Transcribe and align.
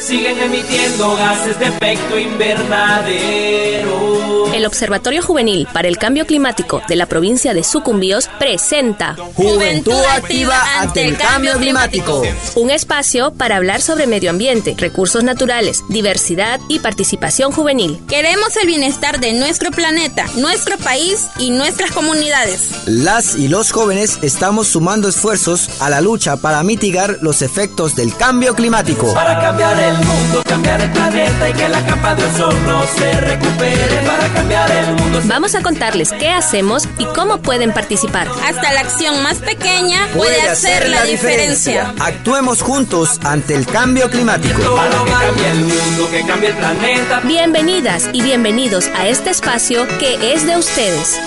Siguen 0.00 0.38
emitiendo 0.38 1.14
gases 1.16 1.58
de 1.58 1.66
efecto 1.66 2.18
invernadero. 2.18 4.10
El 4.54 4.66
Observatorio 4.66 5.22
Juvenil 5.22 5.68
para 5.72 5.88
el 5.88 5.96
Cambio 5.96 6.26
Climático 6.26 6.82
de 6.88 6.96
la 6.96 7.06
provincia 7.06 7.54
de 7.54 7.62
Sucumbíos 7.62 8.28
presenta 8.38 9.14
Juventud 9.34 10.02
Activa 10.16 10.60
ante 10.80 11.04
el 11.04 11.16
Cambio 11.16 11.54
Climático. 11.54 12.22
Un 12.56 12.70
espacio 12.70 13.32
para 13.32 13.56
hablar 13.56 13.80
sobre 13.80 14.06
medio 14.06 14.30
ambiente, 14.30 14.74
recursos 14.76 15.22
naturales, 15.22 15.84
diversidad 15.88 16.60
y 16.68 16.80
participación 16.80 17.52
juvenil. 17.52 18.00
Queremos 18.08 18.56
el 18.56 18.66
bienestar 18.66 19.20
de 19.20 19.34
nuestro 19.34 19.70
planeta, 19.70 20.26
nuestro 20.36 20.76
país 20.78 21.28
y 21.38 21.50
nuestras 21.50 21.92
comunidades. 21.92 22.70
Las 22.86 23.36
y 23.36 23.48
los 23.48 23.70
jóvenes 23.70 24.18
estamos 24.22 24.68
sumando 24.68 25.08
esfuerzos 25.08 25.80
a 25.80 25.88
la 25.90 26.00
lucha 26.00 26.36
para 26.36 26.62
mitigar 26.64 27.18
los 27.22 27.42
efectos 27.42 27.94
del 27.94 28.16
cambio 28.16 28.54
climático. 28.54 29.14
Para 29.14 29.38
cambiar 29.40 29.78
el 29.78 29.89
mundo, 29.98 30.42
cambiar 30.46 30.80
el 30.80 30.90
planeta 30.90 31.48
y 31.48 31.52
que 31.52 31.68
la 31.68 31.84
capa 31.84 32.14
de 32.14 32.24
ozono 32.24 32.82
se 32.96 33.12
recupere. 33.20 33.96
Para 34.06 34.28
cambiar 34.28 34.70
el 34.70 34.94
mundo. 34.94 35.20
Vamos 35.24 35.54
a 35.54 35.62
contarles 35.62 36.12
qué 36.12 36.30
hacemos 36.30 36.88
y 36.98 37.04
cómo 37.06 37.38
pueden 37.38 37.72
participar. 37.72 38.28
Hasta 38.44 38.72
la 38.72 38.80
acción 38.80 39.22
más 39.22 39.38
pequeña 39.38 40.08
puede, 40.14 40.48
hacer 40.48 40.88
la 40.88 41.04
diferencia. 41.04 41.94
Actuemos 41.98 42.62
juntos 42.62 43.20
ante 43.24 43.54
el 43.54 43.66
cambio 43.66 44.10
climático. 44.10 44.76
Para 44.76 44.90
que 44.90 45.10
cambie 45.10 45.50
el 45.50 45.60
mundo, 45.60 46.10
que 46.10 46.26
cambie 46.26 46.48
el 46.50 46.56
planeta. 46.56 47.20
Bienvenidas 47.24 48.08
y 48.12 48.22
bienvenidos 48.22 48.88
a 48.96 49.06
este 49.08 49.30
espacio 49.30 49.86
que 49.98 50.34
es 50.34 50.46
de 50.46 50.56
ustedes. 50.56 51.18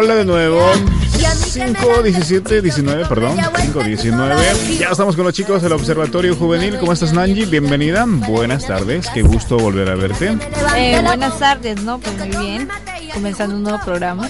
Hola 0.00 0.14
de 0.14 0.24
nuevo. 0.24 0.60
5, 1.48 2.02
17, 2.04 2.62
19, 2.62 3.06
perdón. 3.06 3.36
5, 3.60 3.82
19. 3.82 4.36
Ya 4.78 4.90
estamos 4.90 5.16
con 5.16 5.24
los 5.24 5.34
chicos 5.34 5.60
del 5.60 5.72
Observatorio 5.72 6.36
Juvenil. 6.36 6.78
¿Cómo 6.78 6.92
estás, 6.92 7.12
Nanji? 7.12 7.46
Bienvenida. 7.46 8.04
Buenas 8.06 8.64
tardes. 8.64 9.08
Qué 9.12 9.22
gusto 9.22 9.56
volver 9.58 9.90
a 9.90 9.96
verte. 9.96 10.38
Eh, 10.76 11.00
buenas 11.04 11.36
tardes, 11.40 11.82
¿no? 11.82 11.98
Pues 11.98 12.16
muy 12.16 12.46
bien. 12.46 12.68
Comenzando 13.12 13.56
un 13.56 13.64
nuevo 13.64 13.80
programa. 13.84 14.28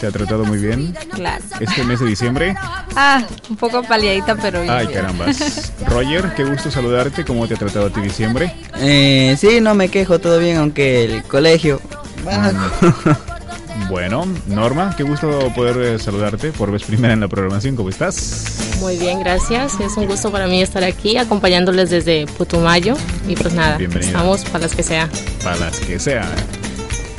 ¿Te 0.00 0.06
ha 0.06 0.10
tratado 0.10 0.46
muy 0.46 0.56
bien 0.56 0.96
Claro. 1.10 1.44
este 1.60 1.84
mes 1.84 2.00
de 2.00 2.06
diciembre? 2.06 2.56
Ah, 2.96 3.22
un 3.50 3.56
poco 3.56 3.82
paliadita, 3.82 4.34
pero 4.36 4.62
bien. 4.62 4.72
Ay, 4.72 4.86
carambas. 4.86 5.74
Roger, 5.90 6.32
qué 6.34 6.44
gusto 6.44 6.70
saludarte. 6.70 7.22
¿Cómo 7.26 7.46
te 7.46 7.52
ha 7.52 7.58
tratado 7.58 7.88
a 7.88 7.90
ti 7.90 8.00
diciembre? 8.00 8.54
Eh, 8.76 9.36
sí, 9.38 9.60
no 9.60 9.74
me 9.74 9.90
quejo, 9.90 10.20
todo 10.20 10.38
bien, 10.38 10.56
aunque 10.56 11.04
el 11.04 11.22
colegio... 11.24 11.82
Bueno, 13.92 14.24
Norma, 14.46 14.94
qué 14.96 15.02
gusto 15.02 15.52
poder 15.54 15.76
eh, 15.76 15.98
saludarte 15.98 16.50
por 16.50 16.70
vez 16.72 16.82
primera 16.82 17.12
en 17.12 17.20
la 17.20 17.28
programación. 17.28 17.76
¿Cómo 17.76 17.90
estás? 17.90 18.78
Muy 18.80 18.96
bien, 18.96 19.20
gracias. 19.20 19.78
Es 19.80 19.98
un 19.98 20.06
gusto 20.06 20.32
para 20.32 20.46
mí 20.46 20.62
estar 20.62 20.82
aquí 20.82 21.18
acompañándoles 21.18 21.90
desde 21.90 22.24
Putumayo. 22.26 22.94
Y 23.28 23.36
pues 23.36 23.52
nada, 23.52 23.76
Bienvenida. 23.76 24.06
estamos 24.08 24.44
para 24.46 24.60
las 24.60 24.74
que 24.74 24.82
sea. 24.82 25.10
Para 25.44 25.56
las 25.56 25.78
que 25.80 25.98
sea. 25.98 26.24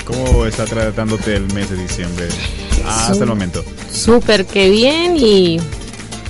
¿Cómo 0.04 0.48
está 0.48 0.66
tratándote 0.66 1.36
el 1.36 1.44
mes 1.54 1.70
de 1.70 1.78
diciembre 1.78 2.28
hasta 2.88 3.14
Sí. 3.14 3.20
el 3.22 3.28
momento? 3.28 3.64
Súper 3.92 4.48
que 4.48 4.72
bien 4.72 5.16
y 5.16 5.60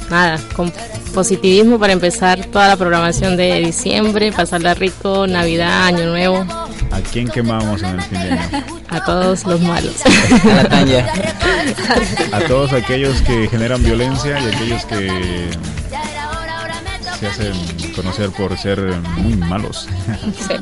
nada, 0.09 0.41
con 0.57 0.73
positivismo 1.13 1.79
para 1.79 1.93
empezar 1.93 2.45
toda 2.47 2.67
la 2.67 2.75
programación 2.75 3.37
de 3.37 3.59
diciembre, 3.61 4.33
pasarla 4.33 4.73
rico, 4.73 5.25
Navidad, 5.25 5.85
Año 5.85 6.07
Nuevo, 6.07 6.45
¿A 6.93 7.01
quién 7.01 7.27
quemamos 7.27 7.81
en 7.81 7.89
el 7.89 8.01
fin 8.03 8.19
de 8.21 8.31
año? 8.31 8.63
a 8.89 9.03
todos 9.03 9.45
los 9.45 9.59
malos. 9.61 9.95
A 10.43 10.55
la 10.55 10.69
tanya. 10.69 11.11
A 12.31 12.39
todos 12.41 12.71
aquellos 12.71 13.19
que 13.23 13.47
generan 13.47 13.83
violencia 13.83 14.39
y 14.39 14.53
aquellos 14.53 14.85
que 14.85 15.49
se 17.19 17.27
hacen 17.27 17.53
conocer 17.95 18.29
por 18.29 18.55
ser 18.59 18.79
muy 19.17 19.35
malos. 19.35 19.87
Sí. 20.37 20.53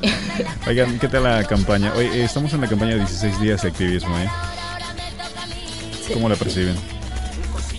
Oigan, 0.67 0.99
¿qué 0.99 1.09
tal 1.09 1.23
la 1.23 1.43
campaña? 1.43 1.91
Hoy 1.95 2.05
eh, 2.05 2.23
estamos 2.23 2.53
en 2.53 2.61
la 2.61 2.67
campaña 2.67 2.91
de 2.91 2.99
16 2.99 3.41
días 3.41 3.61
de 3.63 3.67
activismo, 3.67 4.17
¿eh? 4.17 4.29
¿Cómo 6.13 6.29
la 6.29 6.35
perciben? 6.35 6.77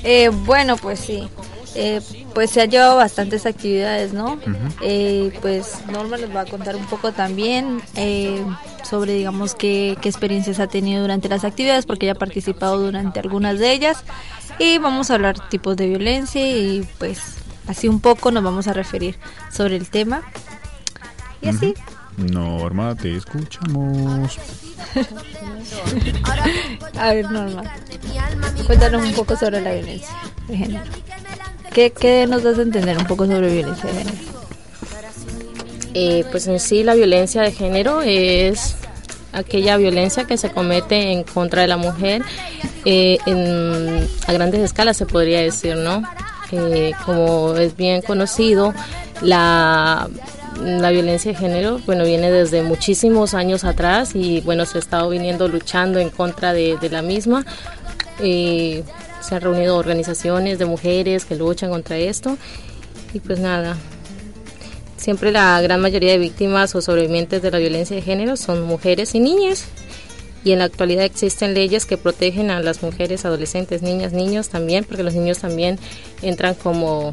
Eh, 0.05 0.29
bueno, 0.29 0.77
pues 0.77 1.01
sí. 1.01 1.27
Eh, 1.75 2.01
pues 2.35 2.51
se 2.51 2.61
han 2.61 2.71
llevado 2.71 2.97
bastantes 2.97 3.47
actividades, 3.47 4.13
¿no? 4.13 4.39
Eh, 4.83 5.33
pues 5.41 5.79
Norma 5.91 6.19
nos 6.19 6.35
va 6.35 6.43
a 6.43 6.45
contar 6.45 6.77
un 6.77 6.85
poco 6.87 7.13
también 7.13 7.81
eh, 7.97 8.45
sobre, 8.89 9.15
digamos, 9.15 9.55
qué, 9.55 9.97
qué 10.01 10.09
experiencias 10.09 10.61
ha 10.61 10.67
tenido 10.67 11.03
durante 11.03 11.29
las 11.29 11.45
actividades, 11.45 11.87
porque 11.87 12.07
ella 12.07 12.13
ha 12.13 12.19
participado 12.19 12.79
durante 12.79 13.21
algunas 13.21 13.59
de 13.59 13.73
ellas. 13.73 14.05
Y 14.59 14.79
vamos 14.79 15.11
a 15.11 15.15
hablar 15.15 15.49
tipos 15.49 15.77
de 15.77 15.89
violencia 15.89 16.47
y 16.47 16.87
pues 16.99 17.37
así 17.67 17.89
un 17.89 18.01
poco 18.01 18.31
nos 18.31 18.45
vamos 18.45 18.69
a 18.69 18.73
referir 18.73 19.19
sobre 19.51 19.77
el 19.77 19.89
tema. 19.89 20.23
Y 21.41 21.49
así. 21.49 21.75
Norma, 22.17 22.95
te 22.95 23.17
escuchamos. 23.17 24.39
A 26.99 27.15
ver, 27.15 27.31
Norma, 27.31 27.63
cuéntanos 28.67 29.03
un 29.03 29.15
poco 29.15 29.35
sobre 29.37 29.63
la 29.63 29.73
violencia 29.73 30.15
de 30.49 30.57
género. 30.57 30.85
¿Qué, 31.75 32.27
nos 32.29 32.43
das 32.43 32.59
a 32.59 32.63
entender 32.63 32.99
un 32.99 33.07
poco 33.07 33.27
sobre 33.27 33.53
violencia 33.53 33.91
de 33.91 33.99
género? 33.99 34.17
Eh, 35.95 36.25
pues 36.31 36.47
en 36.47 36.59
sí 36.61 36.83
la 36.85 36.95
violencia 36.95 37.43
de 37.43 37.53
género 37.53 38.03
es 38.03 38.77
aquella 39.33 39.77
violencia 39.77 40.25
que 40.25 40.37
se 40.37 40.51
comete 40.51 41.13
en 41.13 41.23
contra 41.23 41.63
de 41.63 41.69
la 41.69 41.77
mujer 41.77 42.23
eh, 42.85 43.19
en- 43.27 44.07
a 44.27 44.33
grandes 44.33 44.61
escalas 44.61 44.97
se 44.97 45.07
podría 45.07 45.41
decir, 45.41 45.77
¿no? 45.77 46.03
Eh, 46.51 46.93
como 47.07 47.55
es 47.57 47.75
bien 47.77 48.03
conocido, 48.03 48.75
la, 49.23 50.09
la 50.63 50.91
violencia 50.91 51.33
de 51.33 51.39
género, 51.39 51.81
bueno, 51.87 52.05
viene 52.05 52.31
desde 52.31 52.63
muchísimos 52.63 53.33
años 53.33 53.65
atrás 53.65 54.11
y 54.15 54.43
bueno, 54.43 54.67
se 54.67 54.77
ha 54.77 54.81
estado 54.81 55.09
viniendo 55.09 55.49
luchando 55.49 55.99
en 55.99 56.11
contra 56.11 56.53
de, 56.53 56.77
la 56.91 57.01
misma. 57.01 57.47
Se 59.23 59.35
han 59.35 59.41
reunido 59.41 59.77
organizaciones 59.77 60.59
de 60.59 60.65
mujeres 60.67 61.25
que 61.25 61.37
luchan 61.37 61.71
contra 61.71 61.97
esto 61.97 62.37
y 63.15 63.21
pues 63.21 63.39
nada, 63.39 63.77
Siempre 65.03 65.33
la 65.33 65.61
gran 65.61 65.81
mayoría 65.81 66.13
de 66.13 66.19
víctimas 66.19 66.77
o 66.77 66.81
sobrevivientes 66.81 67.43
de 67.43 67.51
la 67.51 67.59
violencia 67.59 67.97
de 67.97 68.03
género 68.03 68.37
son 68.37 68.63
mujeres 68.63 69.17
y 69.17 69.19
niñas. 69.19 69.65
Y 70.45 70.53
en 70.53 70.61
la 70.61 70.67
actualidad 70.67 71.05
existen 71.05 71.55
leyes 71.55 71.87
que 71.87 71.97
protegen 71.97 72.53
a 72.53 72.61
las 72.61 72.85
mujeres, 72.85 73.25
adolescentes, 73.25 73.83
niñas, 73.83 74.13
niños 74.13 74.49
también, 74.49 74.85
porque 74.85 75.03
los 75.03 75.15
niños 75.15 75.39
también 75.39 75.81
entran 76.23 76.55
como 76.55 77.11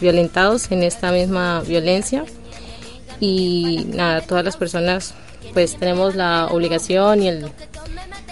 violentados 0.00 0.72
en 0.72 0.82
esta 0.82 1.12
misma 1.12 1.60
violencia. 1.60 2.24
Y 3.20 3.86
nada, 3.94 4.22
todas 4.22 4.44
las 4.44 4.56
personas 4.56 5.14
pues 5.52 5.76
tenemos 5.76 6.16
la 6.16 6.48
obligación 6.50 7.22
y 7.22 7.28
el 7.28 7.46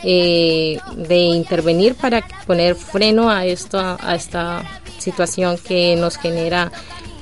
eh, 0.04 0.78
de 0.96 1.16
intervenir 1.16 1.94
para 1.94 2.26
poner 2.46 2.74
freno 2.74 3.30
a 3.30 3.44
esto, 3.46 3.78
a 3.78 4.14
esta 4.14 4.62
situación 4.98 5.58
que 5.58 5.96
nos 5.96 6.16
genera 6.16 6.70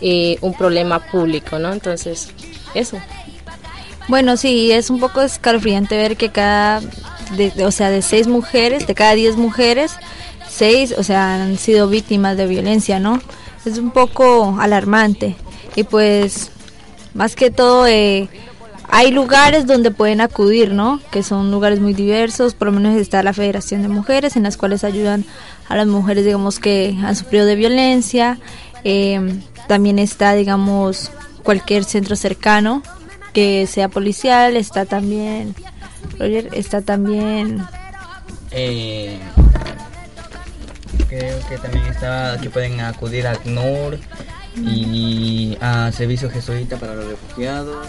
eh, 0.00 0.38
un 0.40 0.54
problema 0.54 1.00
público, 1.00 1.58
¿no? 1.58 1.72
Entonces, 1.72 2.30
eso. 2.74 2.98
Bueno, 4.08 4.36
sí, 4.36 4.70
es 4.70 4.90
un 4.90 5.00
poco 5.00 5.22
escalofriante 5.22 5.96
ver 5.96 6.16
que 6.16 6.30
cada, 6.30 6.80
o 7.64 7.70
sea, 7.70 7.90
de 7.90 8.02
seis 8.02 8.28
mujeres, 8.28 8.86
de 8.86 8.94
cada 8.94 9.14
diez 9.14 9.36
mujeres, 9.36 9.92
seis, 10.48 10.94
o 10.96 11.02
sea, 11.02 11.34
han 11.42 11.58
sido 11.58 11.88
víctimas 11.88 12.36
de 12.36 12.46
violencia, 12.46 13.00
¿no? 13.00 13.20
Es 13.64 13.78
un 13.78 13.90
poco 13.90 14.56
alarmante 14.60 15.34
y 15.74 15.82
pues, 15.82 16.50
más 17.14 17.34
que 17.34 17.50
todo, 17.50 17.86
eh, 17.86 18.28
hay 18.88 19.10
lugares 19.10 19.66
donde 19.66 19.90
pueden 19.90 20.20
acudir, 20.20 20.72
¿no? 20.72 21.00
Que 21.10 21.22
son 21.22 21.50
lugares 21.50 21.80
muy 21.80 21.94
diversos, 21.94 22.54
por 22.54 22.66
lo 22.66 22.72
menos 22.72 22.96
está 22.96 23.22
la 23.22 23.32
Federación 23.32 23.82
de 23.82 23.88
Mujeres, 23.88 24.36
en 24.36 24.44
las 24.44 24.56
cuales 24.56 24.84
ayudan 24.84 25.24
a 25.68 25.76
las 25.76 25.86
mujeres, 25.86 26.24
digamos, 26.24 26.58
que 26.58 26.96
han 27.02 27.16
sufrido 27.16 27.46
de 27.46 27.56
violencia. 27.56 28.38
Eh, 28.84 29.40
también 29.68 29.98
está, 29.98 30.34
digamos, 30.34 31.10
cualquier 31.42 31.84
centro 31.84 32.16
cercano 32.16 32.82
que 33.32 33.66
sea 33.66 33.88
policial, 33.88 34.56
está 34.56 34.86
también, 34.86 35.54
Roger, 36.18 36.48
está 36.52 36.80
también... 36.80 37.62
Eh, 38.50 39.18
creo 41.08 41.38
que 41.48 41.58
también 41.58 41.84
está, 41.86 42.38
que 42.40 42.48
pueden 42.48 42.80
acudir 42.80 43.26
a 43.26 43.32
ACNUR 43.32 43.98
y 44.56 45.58
a 45.60 45.92
Servicio 45.92 46.30
Jesuita 46.30 46.78
para 46.78 46.94
los 46.94 47.08
Refugiados, 47.08 47.88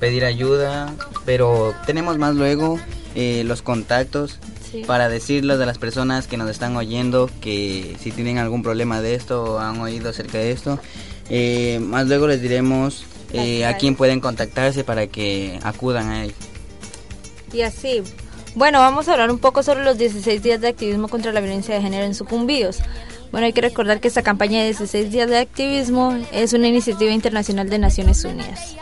pedir 0.00 0.24
ayuda, 0.24 0.92
pero 1.24 1.74
tenemos 1.86 2.18
más 2.18 2.34
luego 2.34 2.80
eh, 3.14 3.44
los 3.44 3.62
contactos 3.62 4.38
Sí. 4.70 4.84
para 4.86 5.08
decirles 5.08 5.58
a 5.60 5.66
las 5.66 5.78
personas 5.78 6.28
que 6.28 6.36
nos 6.36 6.48
están 6.48 6.76
oyendo 6.76 7.28
que 7.40 7.96
si 8.00 8.12
tienen 8.12 8.38
algún 8.38 8.62
problema 8.62 9.02
de 9.02 9.16
esto 9.16 9.42
o 9.42 9.58
han 9.58 9.80
oído 9.80 10.10
acerca 10.10 10.38
de 10.38 10.52
esto, 10.52 10.78
eh, 11.28 11.80
más 11.80 12.06
luego 12.06 12.28
les 12.28 12.40
diremos 12.40 13.04
eh, 13.32 13.64
a 13.66 13.76
quién 13.76 13.96
pueden 13.96 14.20
contactarse 14.20 14.84
para 14.84 15.08
que 15.08 15.58
acudan 15.64 16.10
a 16.10 16.24
él. 16.24 16.34
Y 17.52 17.62
así. 17.62 18.02
Bueno, 18.54 18.78
vamos 18.78 19.08
a 19.08 19.12
hablar 19.12 19.30
un 19.30 19.38
poco 19.38 19.62
sobre 19.64 19.84
los 19.84 19.98
16 19.98 20.40
días 20.42 20.60
de 20.60 20.68
activismo 20.68 21.08
contra 21.08 21.32
la 21.32 21.40
violencia 21.40 21.74
de 21.74 21.82
género 21.82 22.04
en 22.04 22.14
sucumbíos. 22.14 22.78
Bueno, 23.32 23.46
hay 23.46 23.52
que 23.52 23.60
recordar 23.60 24.00
que 24.00 24.08
esta 24.08 24.22
campaña 24.22 24.58
de 24.60 24.66
16 24.66 25.10
días 25.10 25.28
de 25.30 25.38
activismo 25.38 26.16
es 26.32 26.52
una 26.52 26.66
iniciativa 26.68 27.12
internacional 27.12 27.68
de 27.70 27.78
Naciones 27.78 28.24
Unidas. 28.24 28.76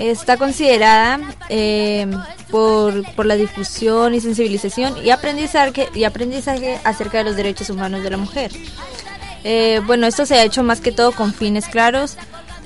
Está 0.00 0.38
considerada 0.38 1.20
eh, 1.50 2.06
por, 2.50 3.04
por 3.14 3.26
la 3.26 3.36
difusión 3.36 4.14
y 4.14 4.20
sensibilización 4.20 4.94
y 5.04 5.10
aprendizaje, 5.10 5.88
y 5.94 6.04
aprendizaje 6.04 6.80
acerca 6.84 7.18
de 7.18 7.24
los 7.24 7.36
derechos 7.36 7.68
humanos 7.68 8.02
de 8.02 8.08
la 8.08 8.16
mujer. 8.16 8.50
Eh, 9.44 9.82
bueno, 9.86 10.06
esto 10.06 10.24
se 10.24 10.36
ha 10.36 10.44
hecho 10.44 10.62
más 10.62 10.80
que 10.80 10.90
todo 10.90 11.12
con 11.12 11.34
fines 11.34 11.68
claros, 11.68 12.16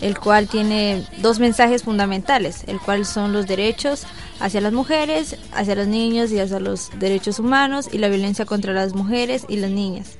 el 0.00 0.16
cual 0.16 0.46
tiene 0.46 1.04
dos 1.19 1.40
mensajes 1.40 1.82
fundamentales, 1.82 2.62
el 2.69 2.78
cual 2.78 3.04
son 3.04 3.32
los 3.32 3.48
derechos 3.48 4.04
hacia 4.38 4.60
las 4.60 4.72
mujeres, 4.72 5.37
hacia 5.52 5.75
los 5.75 5.88
niños 5.88 6.30
y 6.30 6.38
hacia 6.38 6.60
los 6.60 6.90
derechos 6.98 7.40
humanos 7.40 7.88
y 7.90 7.98
la 7.98 8.08
violencia 8.08 8.44
contra 8.44 8.72
las 8.72 8.94
mujeres 8.94 9.44
y 9.48 9.56
las 9.56 9.70
niñas. 9.70 10.12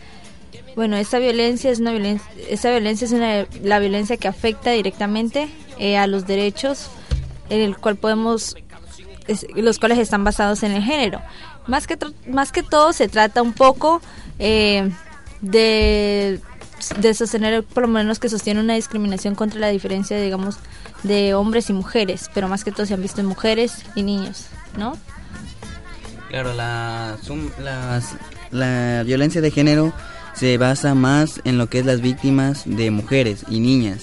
Bueno, 0.77 0.97
esta 0.97 1.21
violencia 1.21 1.71
es 1.71 1.79
una 1.79 1.93
violencia, 1.93 2.29
esta 2.49 2.71
violencia 2.71 3.05
es 3.05 3.13
una, 3.13 3.47
la 3.63 3.79
violencia 3.79 4.17
que 4.17 4.27
afecta 4.27 4.73
directamente 4.73 5.49
eh, 5.79 5.97
a 5.97 6.07
los 6.09 6.27
derechos, 6.27 6.89
en 7.51 7.61
el 7.61 7.77
cual 7.77 7.97
podemos, 7.97 8.57
los 9.57 9.79
cuales 9.79 9.99
están 9.99 10.25
basados 10.25 10.63
en 10.63 10.73
el 10.73 10.83
género. 10.83 11.21
Más 11.67 11.87
que 11.87 11.97
más 12.29 12.53
que 12.53 12.63
todo 12.63 12.93
se 12.93 13.09
trata 13.09 13.41
un 13.43 13.53
poco 13.53 14.01
eh, 14.39 14.91
de 15.41 16.41
de 17.01 17.15
sostener 17.15 17.63
por 17.65 17.85
lo 17.85 17.89
menos 17.89 18.19
que 18.19 18.29
sostiene 18.29 18.61
una 18.61 18.75
discriminación 18.75 19.35
contra 19.35 19.59
la 19.61 19.69
diferencia, 19.69 20.21
digamos, 20.21 20.57
de 21.03 21.33
hombres 21.35 21.71
y 21.71 21.73
mujeres, 21.73 22.29
pero 22.35 22.47
más 22.49 22.63
que 22.65 22.73
todo 22.73 22.85
se 22.85 22.93
han 22.93 23.01
visto 23.01 23.21
en 23.23 23.27
mujeres 23.27 23.77
y 23.95 24.03
niños, 24.03 24.47
¿no? 24.77 24.93
Claro, 26.29 26.53
la, 26.53 27.17
las- 27.63 28.17
la 28.51 29.03
violencia 29.05 29.41
de 29.41 29.51
género 29.51 29.93
se 30.35 30.59
basa 30.59 30.95
más 30.95 31.41
en 31.45 31.57
lo 31.59 31.69
que 31.69 31.79
es 31.79 31.87
las 31.87 32.01
víctimas 32.03 32.63
de 32.67 32.91
mujeres 32.91 33.45
y 33.49 33.61
niñas. 33.61 34.03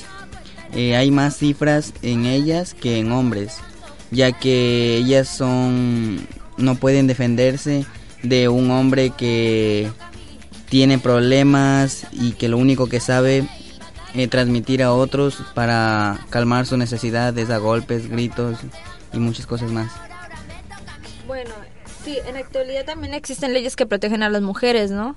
Eh, 0.74 0.96
hay 0.96 1.12
más 1.12 1.36
cifras 1.38 1.94
en 2.02 2.26
ellas 2.26 2.74
que 2.74 3.00
en 3.00 3.12
hombres, 3.12 3.58
ya 4.10 4.32
que 4.32 4.96
ellas 4.98 5.28
son 5.28 6.26
no 6.58 6.76
pueden 6.76 7.08
defenderse 7.08 7.86
de 8.24 8.48
un 8.50 8.72
hombre 8.72 9.10
que 9.12 9.90
tiene 10.70 10.98
problemas 11.00 12.06
y 12.12 12.32
que 12.34 12.48
lo 12.48 12.58
único 12.58 12.88
que 12.88 13.00
sabe 13.00 13.46
eh, 14.14 14.28
transmitir 14.28 14.84
a 14.84 14.94
otros 14.94 15.38
para 15.54 16.20
calmar 16.30 16.66
su 16.66 16.78
necesidad 16.78 17.38
es 17.38 17.50
a 17.50 17.58
golpes, 17.58 18.10
gritos 18.10 18.60
y 19.14 19.18
muchas 19.20 19.46
cosas 19.48 19.72
más. 19.72 19.92
Bueno, 21.28 21.52
sí, 22.06 22.18
en 22.28 22.34
la 22.36 22.40
actualidad 22.42 22.86
también 22.86 23.14
existen 23.14 23.54
leyes 23.54 23.76
que 23.76 23.86
protegen 23.86 24.24
a 24.24 24.30
las 24.30 24.42
mujeres, 24.42 24.92
¿no? 24.92 25.16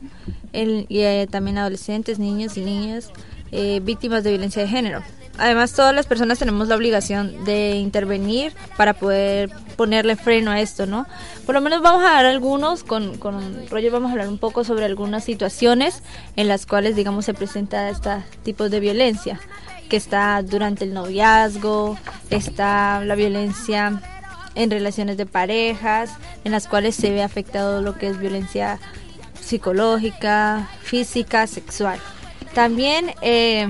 El- 0.52 0.86
y 0.88 1.00
eh, 1.00 1.28
también 1.30 1.58
adolescentes, 1.58 2.18
niños 2.18 2.56
y 2.56 2.62
niñas 2.62 3.10
eh, 3.52 3.80
víctimas 3.82 4.24
de 4.24 4.30
violencia 4.30 4.62
de 4.62 4.68
género. 4.68 5.02
Además, 5.36 5.72
todas 5.72 5.94
las 5.94 6.06
personas 6.06 6.38
tenemos 6.38 6.68
la 6.68 6.76
obligación 6.76 7.44
de 7.44 7.76
intervenir 7.76 8.52
para 8.76 8.94
poder 8.94 9.50
ponerle 9.76 10.14
freno 10.14 10.52
a 10.52 10.60
esto, 10.60 10.86
¿no? 10.86 11.06
Por 11.44 11.56
lo 11.56 11.60
menos 11.60 11.82
vamos 11.82 12.04
a 12.04 12.12
dar 12.12 12.26
algunos, 12.26 12.84
con, 12.84 13.18
con 13.18 13.68
Roger 13.68 13.90
vamos 13.90 14.10
a 14.10 14.12
hablar 14.12 14.28
un 14.28 14.38
poco 14.38 14.62
sobre 14.62 14.84
algunas 14.84 15.24
situaciones 15.24 16.02
en 16.36 16.46
las 16.46 16.66
cuales, 16.66 16.94
digamos, 16.94 17.24
se 17.24 17.34
presenta 17.34 17.90
este 17.90 18.22
tipo 18.44 18.68
de 18.68 18.78
violencia, 18.78 19.40
que 19.88 19.96
está 19.96 20.40
durante 20.42 20.84
el 20.84 20.94
noviazgo, 20.94 21.98
está 22.30 23.04
la 23.04 23.16
violencia 23.16 24.00
en 24.54 24.70
relaciones 24.70 25.16
de 25.16 25.26
parejas, 25.26 26.10
en 26.44 26.52
las 26.52 26.68
cuales 26.68 26.94
se 26.94 27.10
ve 27.10 27.24
afectado 27.24 27.82
lo 27.82 27.98
que 27.98 28.06
es 28.06 28.18
violencia 28.20 28.78
psicológica, 29.40 30.68
física, 30.82 31.48
sexual. 31.48 31.98
También 32.54 33.12
eh, 33.20 33.68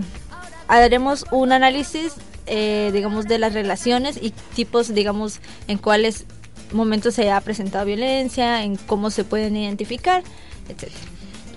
haremos 0.69 1.25
un 1.31 1.53
análisis, 1.53 2.13
eh, 2.47 2.91
digamos, 2.93 3.27
de 3.27 3.39
las 3.39 3.53
relaciones 3.55 4.19
y 4.21 4.31
tipos, 4.55 4.95
digamos, 4.95 5.41
en 5.69 5.79
cuáles 5.79 6.25
momentos 6.73 7.15
se 7.15 7.31
ha 7.31 7.41
presentado 7.41 7.85
violencia, 7.87 8.63
en 8.65 8.77
cómo 8.77 9.11
se 9.11 9.25
pueden 9.25 9.57
identificar, 9.57 10.23
etc. 10.69 10.91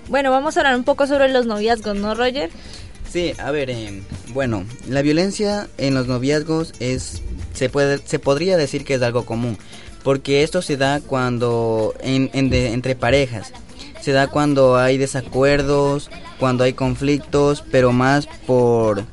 Bueno, 0.08 0.30
vamos 0.30 0.56
a 0.56 0.60
hablar 0.60 0.76
un 0.76 0.84
poco 0.84 1.06
sobre 1.06 1.28
los 1.28 1.46
noviazgos, 1.46 1.96
¿no, 1.96 2.14
Roger? 2.14 2.50
Sí, 3.10 3.32
a 3.38 3.50
ver, 3.50 3.70
eh, 3.70 4.02
bueno, 4.34 4.64
la 4.88 5.02
violencia 5.02 5.68
en 5.78 5.94
los 5.94 6.06
noviazgos 6.06 6.72
es, 6.78 7.22
se 7.54 7.68
puede, 7.70 7.98
se 8.04 8.18
podría 8.18 8.56
decir 8.56 8.84
que 8.84 8.94
es 8.94 9.02
algo 9.02 9.24
común, 9.24 9.58
porque 10.04 10.42
esto 10.42 10.62
se 10.62 10.76
da 10.76 11.00
cuando, 11.00 11.94
en, 12.02 12.30
en 12.34 12.50
de- 12.50 12.72
entre 12.72 12.94
parejas, 12.96 13.52
se 14.00 14.12
da 14.12 14.26
cuando 14.28 14.76
hay 14.76 14.98
desacuerdos, 14.98 16.10
cuando 16.38 16.64
hay 16.64 16.72
conflictos, 16.72 17.64
pero 17.70 17.92
más 17.92 18.26
por 18.46 19.04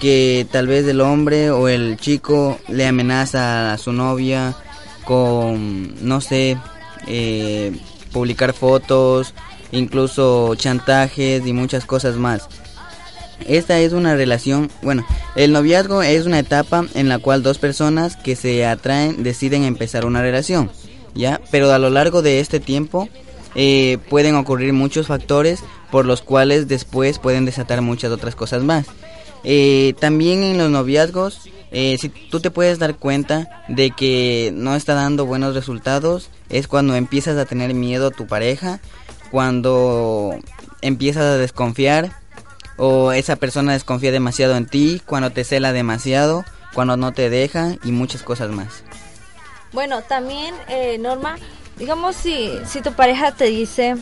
que 0.00 0.46
tal 0.50 0.66
vez 0.66 0.86
el 0.86 1.00
hombre 1.00 1.50
o 1.50 1.68
el 1.68 1.98
chico 1.98 2.58
le 2.68 2.86
amenaza 2.86 3.72
a 3.72 3.78
su 3.78 3.92
novia 3.92 4.56
con, 5.04 5.94
no 6.06 6.20
sé, 6.20 6.56
eh, 7.06 7.76
publicar 8.12 8.54
fotos, 8.54 9.34
incluso 9.72 10.54
chantajes 10.54 11.46
y 11.46 11.52
muchas 11.52 11.84
cosas 11.84 12.16
más. 12.16 12.48
Esta 13.46 13.78
es 13.78 13.92
una 13.92 14.16
relación, 14.16 14.70
bueno, 14.82 15.06
el 15.34 15.52
noviazgo 15.52 16.02
es 16.02 16.26
una 16.26 16.38
etapa 16.38 16.84
en 16.94 17.08
la 17.08 17.18
cual 17.18 17.42
dos 17.42 17.58
personas 17.58 18.16
que 18.16 18.36
se 18.36 18.66
atraen 18.66 19.22
deciden 19.22 19.64
empezar 19.64 20.04
una 20.04 20.22
relación, 20.22 20.70
¿ya? 21.14 21.40
Pero 21.50 21.72
a 21.72 21.78
lo 21.78 21.90
largo 21.90 22.22
de 22.22 22.40
este 22.40 22.60
tiempo 22.60 23.08
eh, 23.54 23.98
pueden 24.08 24.36
ocurrir 24.36 24.72
muchos 24.72 25.08
factores 25.08 25.62
por 25.90 26.06
los 26.06 26.22
cuales 26.22 26.68
después 26.68 27.18
pueden 27.18 27.44
desatar 27.44 27.82
muchas 27.82 28.12
otras 28.12 28.34
cosas 28.34 28.62
más. 28.62 28.86
Eh, 29.42 29.94
también 29.98 30.42
en 30.42 30.58
los 30.58 30.70
noviazgos, 30.70 31.48
eh, 31.72 31.96
si 31.98 32.08
tú 32.08 32.40
te 32.40 32.50
puedes 32.50 32.78
dar 32.78 32.96
cuenta 32.96 33.64
de 33.68 33.90
que 33.90 34.52
no 34.54 34.76
está 34.76 34.94
dando 34.94 35.26
buenos 35.26 35.54
resultados, 35.54 36.30
es 36.48 36.68
cuando 36.68 36.94
empiezas 36.94 37.36
a 37.38 37.46
tener 37.46 37.74
miedo 37.74 38.08
a 38.08 38.10
tu 38.10 38.26
pareja, 38.26 38.80
cuando 39.30 40.38
empiezas 40.82 41.24
a 41.24 41.36
desconfiar 41.36 42.12
o 42.76 43.12
esa 43.12 43.36
persona 43.36 43.72
desconfía 43.72 44.12
demasiado 44.12 44.56
en 44.56 44.66
ti, 44.66 45.02
cuando 45.04 45.30
te 45.30 45.44
cela 45.44 45.72
demasiado, 45.72 46.44
cuando 46.72 46.96
no 46.96 47.12
te 47.12 47.30
deja 47.30 47.76
y 47.84 47.92
muchas 47.92 48.22
cosas 48.22 48.50
más. 48.50 48.84
Bueno, 49.72 50.02
también, 50.02 50.54
Norma, 51.00 51.36
digamos 51.80 52.14
si, 52.14 52.52
si 52.66 52.80
tu 52.82 52.92
pareja 52.92 53.32
te 53.32 53.46
dice, 53.46 53.96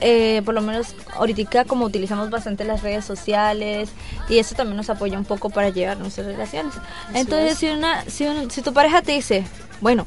eh, 0.00 0.40
por 0.44 0.54
lo 0.54 0.62
menos 0.62 0.94
ahorita 1.14 1.66
como 1.66 1.84
utilizamos 1.84 2.30
bastante 2.30 2.64
las 2.64 2.82
redes 2.82 3.04
sociales 3.04 3.90
y 4.28 4.38
eso 4.38 4.54
también 4.54 4.76
nos 4.78 4.88
apoya 4.88 5.18
un 5.18 5.24
poco 5.26 5.50
para 5.50 5.68
llevar 5.68 5.98
nuestras 5.98 6.26
relaciones. 6.28 6.72
Entonces, 7.12 7.52
es. 7.52 7.58
si, 7.58 7.66
una, 7.68 8.04
si, 8.06 8.26
un- 8.26 8.50
si 8.50 8.62
tu 8.62 8.72
pareja 8.72 9.02
te 9.02 9.12
dice, 9.12 9.44
bueno, 9.82 10.06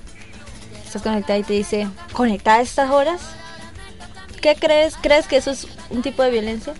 estás 0.85 1.03
conectada 1.03 1.37
y 1.37 1.43
te 1.43 1.53
dice, 1.53 1.87
conectada 2.13 2.57
a 2.57 2.61
estas 2.61 2.89
horas, 2.89 3.21
¿qué 4.41 4.55
crees? 4.55 4.95
¿Crees 5.01 5.27
que 5.27 5.37
eso 5.37 5.51
es 5.51 5.67
un 5.89 6.01
tipo 6.01 6.23
de 6.23 6.31
violencia? 6.31 6.73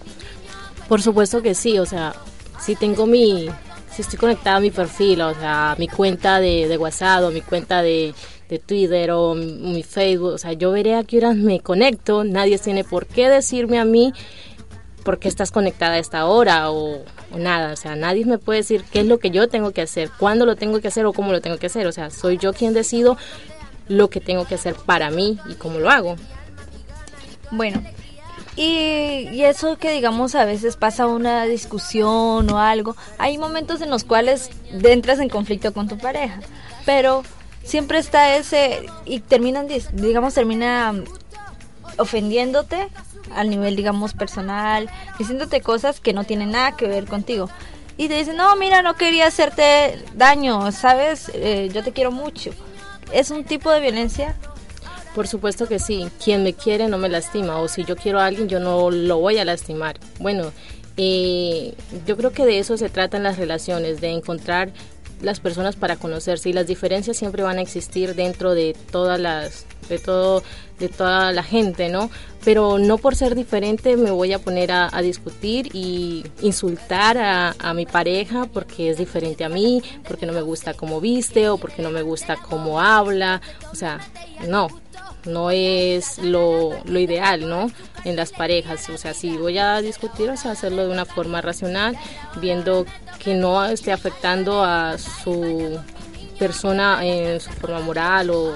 Por 0.87 1.01
supuesto 1.01 1.41
que 1.41 1.53
sí, 1.53 1.77
o 1.79 1.85
sea, 1.85 2.13
si 2.59 2.75
tengo 2.75 3.05
mi, 3.05 3.49
si 3.93 4.01
estoy 4.01 4.17
conectada 4.17 4.57
a 4.57 4.59
mi 4.61 4.71
perfil, 4.71 5.21
o 5.21 5.33
sea, 5.35 5.75
mi 5.77 5.87
cuenta 5.87 6.39
de, 6.39 6.67
de 6.67 6.77
WhatsApp 6.77 7.23
o 7.23 7.31
mi 7.31 7.41
cuenta 7.41 7.81
de, 7.81 8.13
de 8.49 8.59
Twitter 8.59 9.11
o 9.11 9.35
mi, 9.35 9.83
Facebook, 9.83 10.33
o 10.33 10.37
sea, 10.37 10.53
yo 10.53 10.71
veré 10.71 10.95
a 10.95 11.03
qué 11.03 11.17
horas 11.17 11.35
me 11.35 11.59
conecto, 11.59 12.23
nadie 12.23 12.57
tiene 12.57 12.83
por 12.83 13.05
qué 13.05 13.29
decirme 13.29 13.79
a 13.79 13.85
mí 13.85 14.13
por 15.03 15.19
qué 15.19 15.29
estás 15.29 15.51
conectada 15.51 15.93
a 15.93 15.99
esta 15.99 16.25
hora 16.25 16.69
o 16.69 17.01
nada, 17.37 17.73
o 17.73 17.75
sea, 17.75 17.95
nadie 17.95 18.25
me 18.25 18.37
puede 18.37 18.59
decir 18.59 18.83
qué 18.91 18.99
es 18.99 19.05
lo 19.05 19.19
que 19.19 19.29
yo 19.29 19.47
tengo 19.47 19.71
que 19.71 19.81
hacer, 19.81 20.09
cuándo 20.17 20.45
lo 20.45 20.55
tengo 20.55 20.81
que 20.81 20.89
hacer 20.89 21.05
o 21.05 21.13
cómo 21.13 21.31
lo 21.31 21.41
tengo 21.41 21.57
que 21.57 21.67
hacer, 21.67 21.87
o 21.87 21.91
sea, 21.91 22.09
soy 22.09 22.37
yo 22.37 22.53
quien 22.53 22.73
decido 22.73 23.17
lo 23.87 24.09
que 24.09 24.19
tengo 24.19 24.45
que 24.45 24.55
hacer 24.55 24.75
para 24.75 25.09
mí 25.09 25.39
y 25.49 25.53
cómo 25.53 25.79
lo 25.79 25.89
hago. 25.89 26.15
Bueno, 27.51 27.81
y 28.57 29.43
eso 29.43 29.77
que 29.77 29.91
digamos 29.91 30.35
a 30.35 30.43
veces 30.43 30.75
pasa 30.75 31.05
una 31.05 31.45
discusión 31.45 32.49
o 32.49 32.59
algo, 32.59 32.95
hay 33.17 33.37
momentos 33.37 33.81
en 33.81 33.89
los 33.89 34.03
cuales 34.03 34.49
entras 34.83 35.19
en 35.19 35.29
conflicto 35.29 35.73
con 35.73 35.87
tu 35.87 35.97
pareja, 35.97 36.39
pero 36.85 37.23
siempre 37.67 37.99
está 37.99 38.35
ese 38.37 38.85
y 39.05 39.19
terminan, 39.19 39.67
digamos, 39.93 40.33
termina 40.33 40.93
mm, 40.93 41.03
ofendiéndote 41.97 42.87
al 43.35 43.49
nivel, 43.49 43.75
digamos, 43.75 44.13
personal, 44.13 44.89
diciéndote 45.19 45.61
cosas 45.61 45.99
que 45.99 46.13
no 46.13 46.23
tienen 46.23 46.51
nada 46.51 46.75
que 46.77 46.87
ver 46.87 47.05
contigo. 47.05 47.49
Y 47.97 48.07
te 48.07 48.15
dicen, 48.15 48.37
no, 48.37 48.55
mira, 48.55 48.81
no 48.81 48.95
quería 48.95 49.27
hacerte 49.27 50.01
daño, 50.15 50.71
¿sabes? 50.71 51.29
Eh, 51.33 51.69
yo 51.73 51.83
te 51.83 51.91
quiero 51.91 52.11
mucho. 52.11 52.51
¿Es 53.11 53.31
un 53.31 53.43
tipo 53.43 53.71
de 53.71 53.81
violencia? 53.81 54.35
Por 55.13 55.27
supuesto 55.27 55.67
que 55.67 55.79
sí, 55.79 56.07
quien 56.23 56.43
me 56.43 56.53
quiere 56.53 56.87
no 56.87 56.97
me 56.97 57.09
lastima, 57.09 57.57
o 57.57 57.67
si 57.67 57.83
yo 57.83 57.95
quiero 57.95 58.19
a 58.19 58.27
alguien 58.27 58.47
yo 58.47 58.59
no 58.59 58.91
lo 58.91 59.17
voy 59.17 59.39
a 59.39 59.45
lastimar. 59.45 59.99
Bueno, 60.19 60.51
eh, 60.95 61.73
yo 62.05 62.15
creo 62.17 62.31
que 62.31 62.45
de 62.45 62.59
eso 62.59 62.77
se 62.77 62.89
trata 62.89 63.17
en 63.17 63.23
las 63.23 63.37
relaciones, 63.37 63.99
de 63.99 64.09
encontrar 64.09 64.71
las 65.21 65.39
personas 65.39 65.75
para 65.75 65.95
conocerse 65.95 66.49
y 66.49 66.53
las 66.53 66.67
diferencias 66.67 67.17
siempre 67.17 67.43
van 67.43 67.57
a 67.57 67.61
existir 67.61 68.15
dentro 68.15 68.53
de 68.53 68.75
todas 68.91 69.19
las 69.19 69.65
de 69.89 69.99
todo 69.99 70.43
de 70.79 70.89
toda 70.89 71.31
la 71.31 71.43
gente 71.43 71.89
no 71.89 72.09
pero 72.43 72.77
no 72.77 72.97
por 72.97 73.15
ser 73.15 73.35
diferente 73.35 73.97
me 73.97 74.11
voy 74.11 74.33
a 74.33 74.39
poner 74.39 74.71
a, 74.71 75.01
discutir 75.01 75.69
y 75.73 76.25
insultar 76.41 77.17
a, 77.17 77.55
a 77.57 77.73
mi 77.73 77.85
pareja 77.85 78.45
porque 78.45 78.89
es 78.89 78.97
diferente 78.97 79.43
a 79.43 79.49
mí 79.49 79.81
porque 80.07 80.25
no 80.25 80.33
me 80.33 80.41
gusta 80.41 80.73
cómo 80.73 81.01
viste 81.01 81.49
o 81.49 81.57
porque 81.57 81.81
no 81.81 81.89
me 81.89 82.01
gusta 82.01 82.35
cómo 82.35 82.79
habla. 82.79 83.41
O 83.71 83.75
sea 83.75 83.99
no 84.47 84.67
no 85.27 85.51
es 85.51 86.17
lo, 86.19 86.71
lo 86.85 86.99
ideal, 86.99 87.47
¿no? 87.47 87.69
En 88.05 88.15
las 88.15 88.31
parejas, 88.31 88.89
o 88.89 88.97
sea, 88.97 89.13
si 89.13 89.37
voy 89.37 89.57
a 89.57 89.81
discutir, 89.81 90.29
o 90.29 90.37
sea, 90.37 90.51
hacerlo 90.51 90.85
de 90.85 90.91
una 90.91 91.05
forma 91.05 91.41
racional, 91.41 91.97
viendo 92.39 92.85
no 93.33 93.65
esté 93.65 93.91
afectando 93.91 94.63
a 94.63 94.97
su 94.97 95.79
persona 96.37 97.05
en 97.05 97.39
su 97.39 97.49
forma 97.51 97.79
moral 97.79 98.29
o 98.29 98.53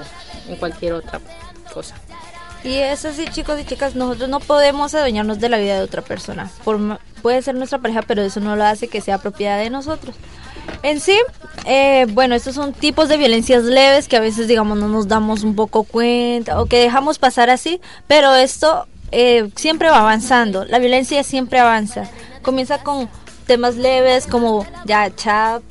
en 0.48 0.56
cualquier 0.56 0.94
otra 0.94 1.20
cosa. 1.72 1.94
Y 2.64 2.74
es 2.76 3.04
así, 3.04 3.24
chicos 3.26 3.58
y 3.60 3.64
chicas, 3.64 3.96
nosotros 3.96 4.28
no 4.28 4.38
podemos 4.38 4.94
adueñarnos 4.94 5.40
de 5.40 5.48
la 5.48 5.58
vida 5.58 5.76
de 5.76 5.82
otra 5.82 6.02
persona. 6.02 6.50
Puede 7.20 7.42
ser 7.42 7.56
nuestra 7.56 7.78
pareja, 7.78 8.02
pero 8.02 8.22
eso 8.22 8.40
no 8.40 8.54
lo 8.54 8.64
hace 8.64 8.88
que 8.88 9.00
sea 9.00 9.18
propiedad 9.18 9.58
de 9.58 9.68
nosotros. 9.68 10.14
En 10.84 11.00
sí, 11.00 11.18
eh, 11.64 12.06
bueno, 12.10 12.36
estos 12.36 12.54
son 12.54 12.72
tipos 12.72 13.08
de 13.08 13.16
violencias 13.16 13.64
leves 13.64 14.06
que 14.06 14.16
a 14.16 14.20
veces, 14.20 14.46
digamos, 14.46 14.78
no 14.78 14.88
nos 14.88 15.08
damos 15.08 15.42
un 15.42 15.56
poco 15.56 15.82
cuenta 15.82 16.60
o 16.60 16.66
que 16.66 16.78
dejamos 16.78 17.18
pasar 17.18 17.50
así, 17.50 17.80
pero 18.06 18.34
esto 18.34 18.86
eh, 19.10 19.50
siempre 19.56 19.90
va 19.90 19.98
avanzando. 19.98 20.64
La 20.64 20.78
violencia 20.78 21.22
siempre 21.24 21.58
avanza. 21.58 22.08
Comienza 22.42 22.82
con 22.82 23.08
temas 23.52 23.76
leves 23.76 24.26
como 24.26 24.66
ya 24.86 25.14
chat, 25.14 25.62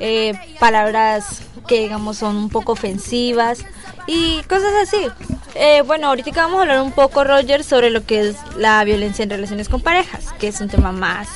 eh, 0.00 0.32
palabras 0.58 1.42
que 1.68 1.82
digamos 1.82 2.16
son 2.18 2.34
un 2.34 2.48
poco 2.48 2.72
ofensivas 2.72 3.64
y 4.08 4.42
cosas 4.48 4.72
así. 4.82 5.06
Eh, 5.54 5.82
bueno, 5.86 6.08
ahorita 6.08 6.32
vamos 6.32 6.58
a 6.58 6.62
hablar 6.62 6.82
un 6.82 6.90
poco, 6.90 7.22
Roger, 7.22 7.62
sobre 7.62 7.90
lo 7.90 8.04
que 8.04 8.30
es 8.30 8.36
la 8.56 8.82
violencia 8.82 9.22
en 9.22 9.30
relaciones 9.30 9.68
con 9.68 9.80
parejas, 9.80 10.32
que 10.40 10.48
es 10.48 10.60
un 10.60 10.68
tema 10.68 10.90
más 10.90 11.28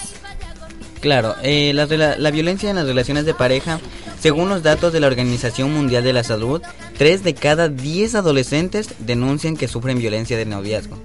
Claro, 1.01 1.37
eh, 1.43 1.73
la, 1.75 1.87
la 2.17 2.31
violencia 2.33 2.71
en 2.71 2.77
las 2.77 2.87
relaciones 2.87 3.25
de 3.25 3.35
pareja, 3.35 3.79
según 4.19 4.49
los 4.49 4.65
datos 4.65 4.93
de 4.93 4.99
la 4.99 5.07
Organización 5.07 5.73
Mundial 5.73 6.03
de 6.03 6.13
la 6.13 6.25
Salud, 6.25 6.61
3 6.99 7.23
de 7.23 7.35
cada 7.35 7.69
10 7.69 8.17
adolescentes 8.17 8.89
denuncian 8.99 9.57
que 9.57 9.69
sufren 9.69 9.99
violencia 9.99 10.37
de 10.37 10.47
noviazgo. 10.47 10.99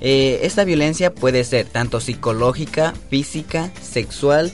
Eh, 0.00 0.40
esta 0.42 0.64
violencia 0.64 1.14
puede 1.14 1.44
ser 1.44 1.66
tanto 1.66 2.00
psicológica, 2.00 2.94
física, 3.10 3.70
sexual 3.80 4.52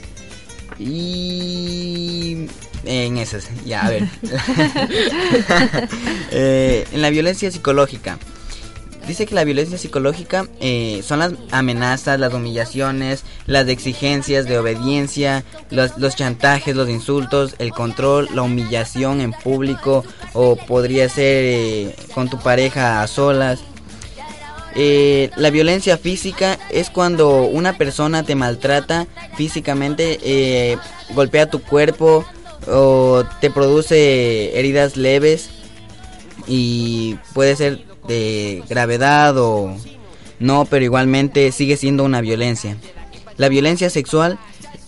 y... 0.78 2.46
En 2.86 3.16
esas, 3.16 3.48
ya, 3.64 3.86
a 3.86 3.90
ver. 3.90 4.08
Eh, 6.30 6.86
en 6.92 7.00
la 7.00 7.10
violencia 7.10 7.50
psicológica. 7.50 8.18
Dice 9.06 9.26
que 9.26 9.34
la 9.34 9.44
violencia 9.44 9.76
psicológica 9.76 10.46
eh, 10.60 11.02
son 11.04 11.18
las 11.18 11.34
amenazas, 11.50 12.18
las 12.18 12.32
humillaciones, 12.32 13.22
las 13.46 13.68
exigencias 13.68 14.46
de 14.46 14.58
obediencia, 14.58 15.44
los, 15.70 15.98
los 15.98 16.16
chantajes, 16.16 16.74
los 16.74 16.88
insultos, 16.88 17.54
el 17.58 17.72
control, 17.72 18.28
la 18.34 18.42
humillación 18.42 19.20
en 19.20 19.32
público 19.32 20.04
o 20.32 20.56
podría 20.56 21.08
ser 21.08 21.44
eh, 21.44 21.96
con 22.14 22.30
tu 22.30 22.38
pareja 22.38 23.02
a 23.02 23.06
solas. 23.06 23.60
Eh, 24.76 25.30
la 25.36 25.50
violencia 25.50 25.96
física 25.98 26.58
es 26.70 26.90
cuando 26.90 27.42
una 27.42 27.78
persona 27.78 28.24
te 28.24 28.34
maltrata 28.34 29.06
físicamente, 29.36 30.18
eh, 30.22 30.76
golpea 31.14 31.48
tu 31.48 31.62
cuerpo 31.62 32.24
o 32.66 33.24
te 33.40 33.50
produce 33.50 34.58
heridas 34.58 34.96
leves 34.96 35.50
y 36.46 37.16
puede 37.32 37.56
ser 37.56 37.84
de 38.08 38.62
gravedad 38.68 39.36
o 39.38 39.76
no, 40.38 40.64
pero 40.64 40.84
igualmente 40.84 41.52
sigue 41.52 41.76
siendo 41.76 42.04
una 42.04 42.20
violencia. 42.20 42.76
La 43.36 43.48
violencia 43.48 43.90
sexual 43.90 44.38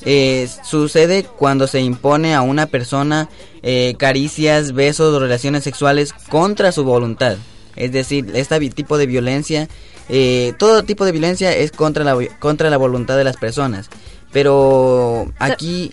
eh, 0.05 0.49
sucede 0.62 1.25
cuando 1.25 1.66
se 1.66 1.81
impone 1.81 2.35
a 2.35 2.43
una 2.43 2.66
persona 2.66 3.28
eh, 3.62 3.95
caricias, 3.99 4.73
besos 4.73 5.14
o 5.14 5.21
relaciones 5.21 5.64
sexuales 5.64 6.12
contra 6.12 6.73
su 6.73 6.85
voluntad. 6.85 7.37
Es 7.76 7.92
decir, 7.92 8.30
este 8.35 8.59
tipo 8.71 8.99
de 8.99 9.06
violencia, 9.06 9.68
eh, 10.09 10.54
todo 10.59 10.83
tipo 10.85 11.04
de 11.04 11.12
violencia 11.12 11.52
es 11.52 11.73
contra 11.73 12.04
la, 12.04 12.16
contra 12.38 12.71
la 12.71 12.76
voluntad 12.76 13.16
de 13.16 13.25
las 13.25 13.37
personas. 13.37 13.88
Pero 14.33 15.33
aquí... 15.38 15.92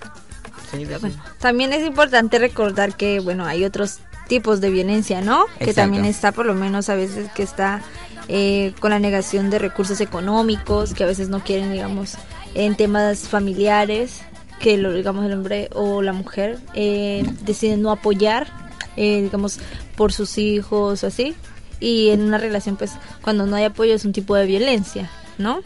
También 1.39 1.71
es 1.71 1.85
importante 1.85 2.39
recordar 2.39 2.97
que, 2.97 3.19
bueno, 3.19 3.45
hay 3.45 3.63
otros 3.63 3.99
tipos 4.27 4.59
de 4.59 4.71
violencia, 4.71 5.21
¿no? 5.21 5.45
Que 5.59 5.73
también 5.73 6.05
está, 6.05 6.31
por 6.31 6.47
lo 6.47 6.55
menos 6.55 6.89
a 6.89 6.95
veces, 6.95 7.31
que 7.33 7.43
está 7.43 7.81
eh, 8.27 8.73
con 8.79 8.91
la 8.91 8.99
negación 8.99 9.49
de 9.49 9.59
recursos 9.59 10.01
económicos, 10.01 10.93
que 10.93 11.03
a 11.03 11.07
veces 11.07 11.29
no 11.29 11.43
quieren, 11.43 11.71
digamos, 11.71 12.15
en 12.55 12.75
temas 12.75 13.27
familiares, 13.27 14.21
que, 14.59 14.77
lo, 14.77 14.93
digamos, 14.93 15.25
el 15.25 15.33
hombre 15.33 15.69
o 15.73 16.01
la 16.01 16.13
mujer 16.13 16.59
eh, 16.73 17.23
deciden 17.41 17.81
no 17.81 17.91
apoyar, 17.91 18.47
eh, 18.95 19.21
digamos, 19.21 19.59
por 19.95 20.13
sus 20.13 20.37
hijos 20.37 21.03
o 21.03 21.07
así. 21.07 21.35
Y 21.83 22.11
en 22.11 22.21
una 22.21 22.37
relación, 22.37 22.77
pues, 22.77 22.93
cuando 23.21 23.45
no 23.45 23.57
hay 23.57 23.65
apoyo 23.65 23.93
es 23.93 24.05
un 24.05 24.13
tipo 24.13 24.37
de 24.37 24.45
violencia, 24.45 25.11
¿no? 25.37 25.59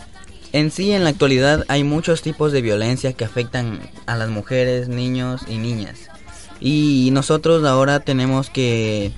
En 0.52 0.72
sí, 0.72 0.92
en 0.92 1.04
la 1.04 1.12
actualidad 1.12 1.64
hay 1.68 1.84
muchos 1.84 2.24
tipos 2.24 2.52
de 2.52 2.64
violencia 2.64 3.14
que 3.14 3.24
afectan 3.24 3.80
a 4.08 4.16
las 4.16 4.30
mujeres, 4.30 4.88
niños 4.88 5.42
y 5.48 5.60
niñas. 5.60 6.10
Y 6.60 7.10
nosotros 7.12 7.64
ahora 7.66 8.00
tenemos 8.00 8.50
que 8.50 9.12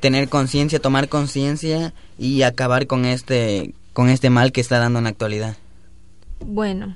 tener 0.00 0.28
conciencia, 0.28 0.80
tomar 0.80 1.08
conciencia 1.08 1.94
y 2.18 2.42
acabar 2.42 2.86
con 2.86 3.06
este 3.06 3.72
con 3.94 4.10
este 4.10 4.28
mal 4.28 4.52
que 4.52 4.60
está 4.60 4.78
dando 4.78 4.98
en 4.98 5.04
la 5.04 5.10
actualidad. 5.10 5.56
Bueno, 6.40 6.94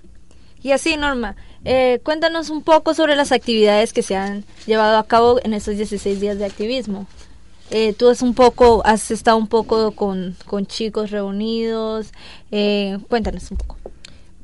y 0.62 0.72
así 0.72 0.98
Norma, 0.98 1.36
eh, 1.64 2.00
cuéntanos 2.02 2.50
un 2.50 2.62
poco 2.62 2.92
sobre 2.92 3.16
las 3.16 3.32
actividades 3.32 3.94
que 3.94 4.02
se 4.02 4.14
han 4.14 4.44
llevado 4.66 4.98
a 4.98 5.06
cabo 5.06 5.40
en 5.42 5.54
estos 5.54 5.78
16 5.78 6.20
días 6.20 6.38
de 6.38 6.44
activismo. 6.44 7.06
Eh, 7.70 7.92
tú 7.92 8.08
has 8.08 8.22
un 8.22 8.34
poco, 8.34 8.82
has 8.84 9.10
estado 9.10 9.36
un 9.36 9.46
poco 9.46 9.92
con, 9.92 10.36
con 10.46 10.66
chicos 10.66 11.10
reunidos, 11.10 12.12
eh, 12.50 12.98
cuéntanos 13.08 13.50
un 13.50 13.58
poco. 13.58 13.76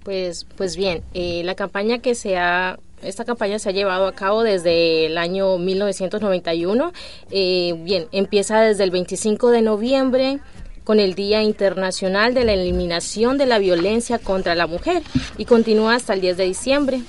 Pues, 0.04 0.47
pues 0.57 0.76
bien, 0.76 1.02
eh, 1.14 1.43
la 1.45 1.54
campaña 1.54 1.99
que 1.99 2.14
se 2.14 2.37
ha, 2.37 2.78
esta 3.02 3.25
campaña 3.25 3.59
se 3.59 3.71
ha 3.71 3.73
llevado 3.73 4.07
a 4.07 4.12
cabo 4.12 4.43
desde 4.43 5.07
el 5.07 5.16
año 5.16 5.57
1991. 5.57 6.93
Eh, 7.31 7.75
bien, 7.78 8.07
empieza 8.12 8.61
desde 8.61 8.85
el 8.85 8.90
25 8.90 9.50
de 9.50 9.62
noviembre 9.62 10.40
con 10.85 11.00
el 11.00 11.14
Día 11.14 11.43
Internacional 11.43 12.35
de 12.35 12.45
la 12.45 12.52
Eliminación 12.52 13.38
de 13.38 13.47
la 13.47 13.59
Violencia 13.59 14.19
contra 14.19 14.54
la 14.54 14.66
Mujer 14.66 15.02
y 15.38 15.47
continúa 15.47 15.95
hasta 15.95 16.12
el 16.12 16.21
10 16.21 16.37
de 16.37 16.45
diciembre, 16.45 17.00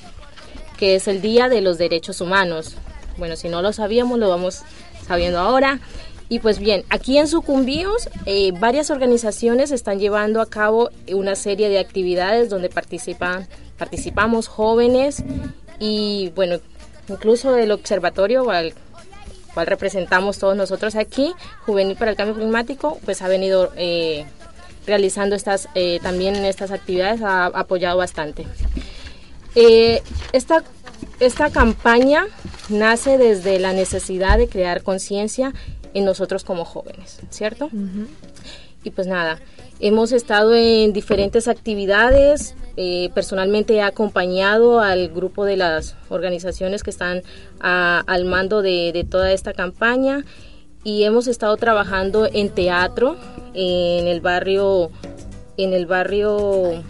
que 0.78 0.96
es 0.96 1.10
el 1.10 1.22
Día 1.22 1.50
de 1.50 1.60
los 1.60 1.78
Derechos 1.78 2.22
Humanos. 2.22 2.78
Bueno, 3.18 3.36
si 3.36 3.50
no 3.50 3.62
lo 3.62 3.74
sabíamos, 3.74 4.20
lo 4.20 4.30
vamos 4.30 4.64
sabiendo 5.06 5.40
ahora. 5.40 5.80
Y 6.28 6.40
pues 6.40 6.58
bien, 6.58 6.84
aquí 6.90 7.18
en 7.18 7.28
Sucumbíos 7.28 8.10
eh, 8.26 8.52
varias 8.60 8.90
organizaciones 8.90 9.72
están 9.72 10.00
llevando 10.00 10.42
a 10.42 10.48
cabo 10.48 10.90
una 11.12 11.36
serie 11.36 11.70
de 11.70 11.78
actividades 11.78 12.50
donde 12.50 12.70
participan, 12.70 13.48
participamos 13.78 14.48
jóvenes 14.48 15.24
y 15.80 16.32
bueno, 16.36 16.58
incluso 17.10 17.56
el 17.58 17.72
observatorio 17.72 18.50
al 18.50 18.74
cual 19.54 19.68
representamos 19.68 20.40
todos 20.40 20.58
nosotros 20.58 20.96
aquí, 20.96 21.34
Juvenil 21.66 21.96
para 21.96 22.12
el 22.12 22.18
Cambio 22.18 22.36
Climático, 22.36 23.00
pues 23.06 23.22
ha 23.22 23.28
venido 23.28 23.72
eh, 23.78 24.26
realizando 24.88 25.36
estas, 25.36 25.70
eh, 25.76 26.00
también 26.02 26.36
estas 26.44 26.72
actividades, 26.72 27.22
ha 27.22 27.46
apoyado 27.46 27.98
bastante. 27.98 28.48
Esta, 30.34 30.64
esta 31.20 31.50
campaña 31.50 32.26
nace 32.70 33.18
desde 33.18 33.60
la 33.60 33.74
necesidad 33.74 34.38
de 34.38 34.48
crear 34.48 34.82
conciencia 34.84 35.54
en 35.94 36.06
nosotros 36.06 36.44
como 36.44 36.66
jóvenes, 36.66 37.20
¿cierto? 37.30 37.70
Y 38.84 38.90
pues 38.92 39.08
nada, 39.08 39.40
hemos 39.80 40.12
estado 40.12 40.54
en 40.56 40.94
diferentes 40.94 41.48
actividades. 41.48 42.56
eh, 42.78 43.10
personalmente 43.16 43.76
he 43.76 43.82
acompañado 43.82 44.82
al 44.82 45.08
grupo 45.08 45.46
de 45.46 45.56
las 45.56 45.96
organizaciones 46.10 46.84
que 46.84 46.90
están 46.90 47.22
a- 47.62 48.04
al 48.06 48.26
mando 48.26 48.62
de, 48.62 48.92
de 48.94 49.06
toda 49.06 49.32
esta 49.32 49.54
campaña 49.54 50.26
y 50.84 51.04
hemos 51.04 51.28
estado 51.28 51.56
trabajando 51.56 52.28
en 52.30 52.50
teatro 52.50 53.16
en 53.54 54.08
el 54.08 54.20
barrio 54.20 54.92
en 55.56 55.72
el 55.72 55.86
barrio 55.86 56.84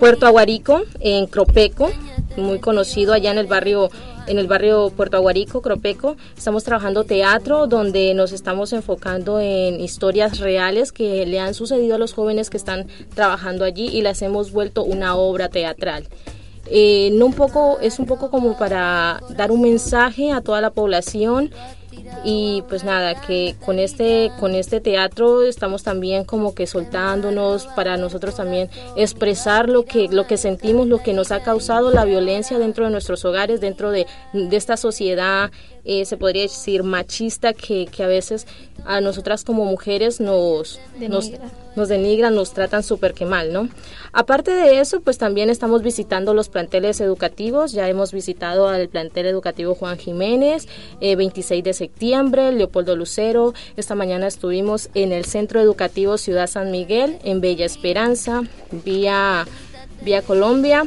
Puerto 0.00 0.26
Aguarico, 0.26 0.82
en 1.00 1.26
Cropeco, 1.26 1.90
muy 2.36 2.58
conocido 2.58 3.12
allá 3.12 3.30
en 3.30 3.38
el 3.38 3.46
barrio 3.46 3.90
en 4.26 4.38
el 4.38 4.46
barrio 4.46 4.90
Puerto 4.90 5.16
Aguarico, 5.16 5.60
Cropeco. 5.60 6.16
Estamos 6.36 6.64
trabajando 6.64 7.04
teatro 7.04 7.66
donde 7.66 8.14
nos 8.14 8.32
estamos 8.32 8.72
enfocando 8.72 9.40
en 9.40 9.80
historias 9.80 10.38
reales 10.38 10.92
que 10.92 11.26
le 11.26 11.40
han 11.40 11.54
sucedido 11.54 11.96
a 11.96 11.98
los 11.98 12.14
jóvenes 12.14 12.50
que 12.50 12.56
están 12.56 12.86
trabajando 13.14 13.64
allí 13.64 13.88
y 13.88 14.00
las 14.00 14.22
hemos 14.22 14.52
vuelto 14.52 14.82
una 14.82 15.16
obra 15.16 15.48
teatral. 15.48 16.08
Eh, 16.66 17.10
no 17.12 17.26
un 17.26 17.34
poco, 17.34 17.78
es 17.80 17.98
un 17.98 18.06
poco 18.06 18.30
como 18.30 18.56
para 18.56 19.20
dar 19.36 19.50
un 19.50 19.60
mensaje 19.60 20.32
a 20.32 20.40
toda 20.40 20.62
la 20.62 20.70
población 20.70 21.50
y 22.24 22.62
pues 22.68 22.84
nada 22.84 23.20
que 23.20 23.56
con 23.64 23.78
este 23.78 24.30
con 24.38 24.54
este 24.54 24.80
teatro 24.80 25.42
estamos 25.42 25.82
también 25.82 26.24
como 26.24 26.54
que 26.54 26.66
soltándonos 26.66 27.66
para 27.68 27.96
nosotros 27.96 28.36
también 28.36 28.68
expresar 28.96 29.68
lo 29.68 29.84
que 29.84 30.08
lo 30.08 30.26
que 30.26 30.36
sentimos 30.36 30.86
lo 30.86 30.98
que 30.98 31.12
nos 31.12 31.32
ha 31.32 31.42
causado 31.42 31.90
la 31.90 32.04
violencia 32.04 32.58
dentro 32.58 32.84
de 32.84 32.90
nuestros 32.90 33.24
hogares 33.24 33.60
dentro 33.60 33.90
de, 33.90 34.06
de 34.32 34.56
esta 34.56 34.76
sociedad 34.76 35.50
eh, 35.84 36.04
se 36.04 36.16
podría 36.16 36.42
decir 36.42 36.82
machista 36.82 37.52
que, 37.52 37.86
que 37.86 38.02
a 38.02 38.06
veces 38.06 38.46
a 38.84 39.00
nosotras 39.00 39.44
como 39.44 39.64
mujeres 39.64 40.20
nos 40.20 40.80
nos, 40.98 41.26
Denigra. 41.26 41.50
nos 41.76 41.88
denigran, 41.88 42.34
nos 42.34 42.52
tratan 42.52 42.82
súper 42.82 43.14
que 43.14 43.24
mal, 43.24 43.52
¿no? 43.52 43.68
Aparte 44.12 44.52
de 44.52 44.80
eso, 44.80 45.00
pues 45.00 45.18
también 45.18 45.50
estamos 45.50 45.82
visitando 45.82 46.34
los 46.34 46.48
planteles 46.48 47.00
educativos, 47.00 47.72
ya 47.72 47.88
hemos 47.88 48.12
visitado 48.12 48.68
al 48.68 48.88
plantel 48.88 49.26
educativo 49.26 49.74
Juan 49.74 49.98
Jiménez, 49.98 50.68
eh, 51.00 51.16
26 51.16 51.64
de 51.64 51.72
septiembre, 51.72 52.52
Leopoldo 52.52 52.96
Lucero, 52.96 53.54
esta 53.76 53.94
mañana 53.94 54.26
estuvimos 54.26 54.90
en 54.94 55.12
el 55.12 55.24
Centro 55.24 55.60
Educativo 55.60 56.18
Ciudad 56.18 56.46
San 56.46 56.70
Miguel, 56.70 57.18
en 57.24 57.40
Bella 57.40 57.66
Esperanza, 57.66 58.42
vía, 58.70 59.46
vía 60.02 60.22
Colombia, 60.22 60.86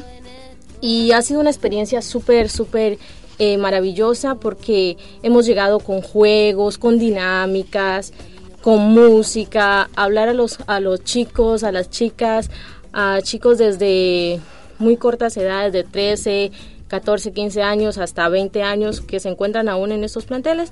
y 0.80 1.12
ha 1.12 1.22
sido 1.22 1.39
una 1.39 1.50
experiencia 1.50 2.01
súper, 2.01 2.50
súper 2.50 3.00
eh, 3.39 3.58
maravillosa 3.58 4.36
porque 4.36 4.98
hemos 5.24 5.46
llegado 5.46 5.79
con 5.79 6.01
juegos, 6.01 6.77
con 6.77 7.00
dinámicas, 7.00 8.13
con 8.62 8.79
música, 8.79 9.89
hablar 9.96 10.29
a 10.29 10.34
los, 10.34 10.58
a 10.67 10.79
los 10.79 11.03
chicos, 11.03 11.63
a 11.63 11.72
las 11.72 11.89
chicas, 11.89 12.50
a 12.94 13.20
chicos 13.22 13.58
desde 13.58 14.39
muy 14.79 14.98
cortas 14.98 15.38
edades, 15.38 15.74
de 15.74 15.84
13, 15.84 16.51
14, 16.88 17.32
15 17.32 17.62
años 17.62 17.98
hasta 17.98 18.27
20 18.29 18.63
años 18.63 19.01
que 19.01 19.20
se 19.20 19.29
encuentran 19.29 19.70
aún 19.70 19.91
en 19.91 20.03
estos 20.03 20.25
planteles. 20.25 20.72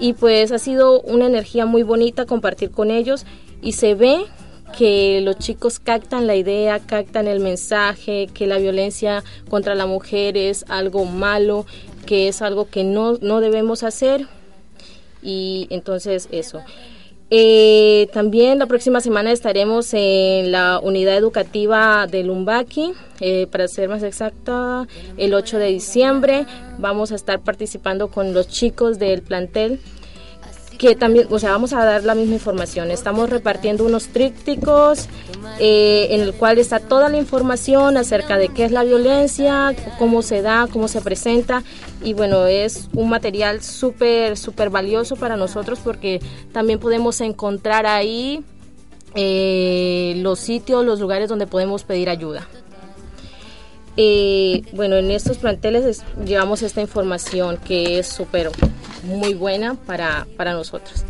Y 0.00 0.14
pues 0.14 0.52
ha 0.52 0.58
sido 0.58 1.00
una 1.02 1.26
energía 1.26 1.66
muy 1.66 1.82
bonita 1.82 2.26
compartir 2.26 2.70
con 2.70 2.90
ellos 2.90 3.26
y 3.62 3.72
se 3.72 3.94
ve 3.94 4.24
que 4.76 5.20
los 5.22 5.38
chicos 5.38 5.78
captan 5.78 6.26
la 6.26 6.34
idea, 6.34 6.80
captan 6.80 7.28
el 7.28 7.40
mensaje, 7.40 8.28
que 8.32 8.46
la 8.46 8.58
violencia 8.58 9.22
contra 9.48 9.74
la 9.74 9.86
mujer 9.86 10.36
es 10.36 10.64
algo 10.68 11.04
malo, 11.04 11.66
que 12.06 12.28
es 12.28 12.40
algo 12.42 12.68
que 12.70 12.84
no, 12.84 13.18
no 13.20 13.40
debemos 13.40 13.82
hacer 13.82 14.26
y 15.22 15.66
entonces 15.70 16.28
eso. 16.30 16.62
Eh, 17.28 18.08
también 18.12 18.60
la 18.60 18.66
próxima 18.66 19.00
semana 19.00 19.32
estaremos 19.32 19.92
en 19.94 20.52
la 20.52 20.78
unidad 20.80 21.16
educativa 21.16 22.06
de 22.06 22.22
Lumbaki, 22.22 22.92
eh, 23.18 23.48
para 23.50 23.66
ser 23.66 23.88
más 23.88 24.04
exacta, 24.04 24.86
el 25.16 25.34
8 25.34 25.58
de 25.58 25.66
diciembre. 25.66 26.46
Vamos 26.78 27.10
a 27.10 27.16
estar 27.16 27.40
participando 27.40 28.08
con 28.08 28.32
los 28.32 28.46
chicos 28.48 29.00
del 29.00 29.22
plantel 29.22 29.80
que 30.78 30.94
también, 30.94 31.26
o 31.30 31.38
sea, 31.38 31.50
vamos 31.52 31.72
a 31.72 31.84
dar 31.84 32.04
la 32.04 32.14
misma 32.14 32.34
información. 32.34 32.90
Estamos 32.90 33.30
repartiendo 33.30 33.84
unos 33.84 34.08
trípticos 34.08 35.08
eh, 35.58 36.08
en 36.10 36.20
el 36.20 36.34
cual 36.34 36.58
está 36.58 36.80
toda 36.80 37.08
la 37.08 37.16
información 37.18 37.96
acerca 37.96 38.36
de 38.36 38.48
qué 38.48 38.64
es 38.64 38.72
la 38.72 38.84
violencia, 38.84 39.74
cómo 39.98 40.22
se 40.22 40.42
da, 40.42 40.68
cómo 40.72 40.88
se 40.88 41.00
presenta 41.00 41.62
y 42.02 42.12
bueno, 42.14 42.46
es 42.46 42.88
un 42.92 43.08
material 43.08 43.62
súper, 43.62 44.36
súper 44.36 44.70
valioso 44.70 45.16
para 45.16 45.36
nosotros 45.36 45.78
porque 45.82 46.20
también 46.52 46.78
podemos 46.78 47.20
encontrar 47.20 47.86
ahí 47.86 48.42
eh, 49.14 50.14
los 50.18 50.38
sitios, 50.38 50.84
los 50.84 51.00
lugares 51.00 51.28
donde 51.28 51.46
podemos 51.46 51.84
pedir 51.84 52.10
ayuda. 52.10 52.46
Eh, 53.98 54.62
bueno, 54.72 54.96
en 54.96 55.10
estos 55.10 55.38
planteles 55.38 55.84
es- 55.86 56.04
llevamos 56.26 56.60
esta 56.62 56.82
información 56.82 57.56
que 57.56 57.98
es 57.98 58.06
súper 58.06 58.50
muy 59.06 59.34
buena 59.34 59.74
para, 59.74 60.26
para 60.36 60.52
nosotros. 60.52 61.04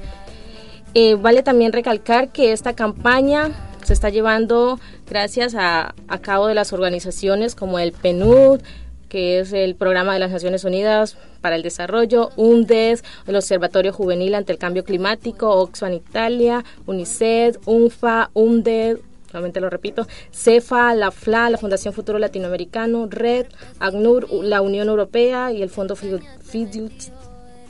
Eh, 0.95 1.15
vale 1.15 1.43
también 1.43 1.73
recalcar 1.73 2.31
que 2.31 2.53
esta 2.53 2.75
campaña 2.75 3.51
se 3.85 3.93
está 3.93 4.09
llevando 4.11 4.81
gracias 5.09 5.55
a, 5.55 5.95
a 6.09 6.19
cabo 6.21 6.47
de 6.47 6.55
las 6.55 6.73
organizaciones 6.73 7.55
como 7.55 7.79
el 7.79 7.93
PNUD, 7.93 8.61
que 9.09 9.39
es 9.39 9.53
el 9.53 9.77
Programa 9.77 10.15
de 10.15 10.19
las 10.21 10.31
Naciones 10.33 10.65
Unidas 10.65 11.17
para 11.41 11.55
el 11.55 11.63
Desarrollo, 11.63 12.31
UNDES, 12.37 13.05
el 13.27 13.37
Observatorio 13.37 13.93
Juvenil 13.93 14.35
ante 14.35 14.53
el 14.53 14.59
Cambio 14.59 14.85
Climático, 14.85 15.49
Oxfam 15.51 15.93
Italia, 15.93 16.65
UNICEF, 16.87 17.59
UNFA, 17.67 18.31
UNDED, 18.35 18.99
nuevamente 19.33 19.61
lo 19.61 19.71
repito, 19.71 20.09
CEFA, 20.33 20.95
la 20.95 21.11
FLA, 21.13 21.51
la 21.51 21.59
Fundación 21.59 21.95
Futuro 21.95 22.19
Latinoamericano, 22.19 23.07
RED, 23.09 23.47
ACNUR, 23.79 24.29
la 24.43 24.61
Unión 24.63 24.89
Europea 24.89 25.53
y 25.53 25.63
el 25.63 25.69
Fondo 25.71 25.95
Fidu- 25.95 26.23
Fidu- 26.43 26.91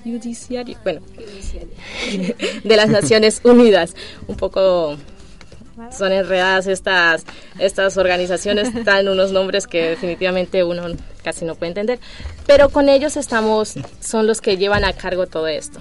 Judiciario, 0.07 0.79
bueno, 0.85 1.01
de 2.65 2.77
las 2.77 2.89
Naciones 2.89 3.41
Unidas. 3.45 3.95
Un 4.29 4.37
poco 4.37 4.97
son 5.97 6.13
enredadas 6.13 6.67
estas, 6.67 7.25
estas 7.59 7.97
organizaciones, 7.97 8.75
están 8.75 9.09
unos 9.09 9.33
nombres 9.33 9.67
que 9.67 9.91
definitivamente 9.91 10.65
uno 10.65 10.85
casi 11.23 11.45
no 11.45 11.55
puede 11.55 11.71
entender, 11.71 11.99
pero 12.47 12.71
con 12.71 12.89
ellos 12.89 13.17
estamos, 13.17 13.75
son 14.01 14.27
los 14.27 14.41
que 14.41 14.57
llevan 14.57 14.85
a 14.85 14.93
cargo 14.93 15.27
todo 15.27 15.49
esto. 15.49 15.81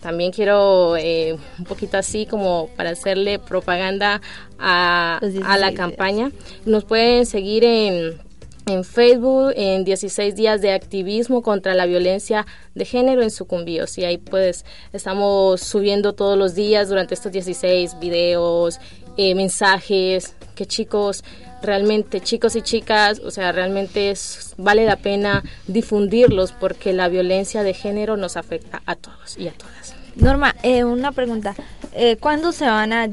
También 0.00 0.30
quiero 0.30 0.96
eh, 0.96 1.36
un 1.58 1.64
poquito 1.64 1.96
así 1.96 2.26
como 2.26 2.68
para 2.76 2.90
hacerle 2.90 3.38
propaganda 3.38 4.20
a, 4.58 5.18
a 5.18 5.56
la 5.56 5.70
16 5.70 5.76
campaña. 5.76 6.30
Nos 6.64 6.84
pueden 6.84 7.26
seguir 7.26 7.64
en, 7.64 8.20
en 8.66 8.82
Facebook 8.84 9.52
en 9.54 9.84
16 9.84 10.34
días 10.34 10.60
de 10.60 10.72
activismo 10.72 11.42
contra 11.42 11.74
la 11.74 11.86
violencia 11.86 12.46
de 12.74 12.84
género 12.84 13.22
en 13.22 13.30
sucumbíos 13.30 13.96
y 13.96 14.04
ahí 14.04 14.18
pues 14.18 14.64
estamos 14.92 15.60
subiendo 15.60 16.14
todos 16.14 16.36
los 16.36 16.54
días 16.54 16.88
durante 16.88 17.14
estos 17.14 17.30
16 17.30 17.98
videos, 18.00 18.80
eh, 19.16 19.34
mensajes 19.34 20.34
que 20.56 20.66
chicos 20.66 21.22
realmente 21.62 22.20
chicos 22.20 22.54
y 22.56 22.62
chicas, 22.62 23.20
o 23.20 23.30
sea, 23.30 23.50
realmente 23.52 24.12
vale 24.56 24.84
la 24.84 24.96
pena 24.96 25.42
difundirlos 25.66 26.52
porque 26.52 26.92
la 26.92 27.08
violencia 27.08 27.62
de 27.62 27.74
género 27.74 28.16
nos 28.16 28.36
afecta 28.36 28.82
a 28.86 28.94
todos 28.94 29.38
y 29.38 29.48
a 29.48 29.52
todas. 29.52 29.95
Norma, 30.16 30.54
eh, 30.62 30.84
una 30.84 31.12
pregunta. 31.12 31.54
Eh, 31.92 32.16
¿Cuándo 32.18 32.52
se 32.52 32.66
van 32.66 32.92
a 32.92 33.08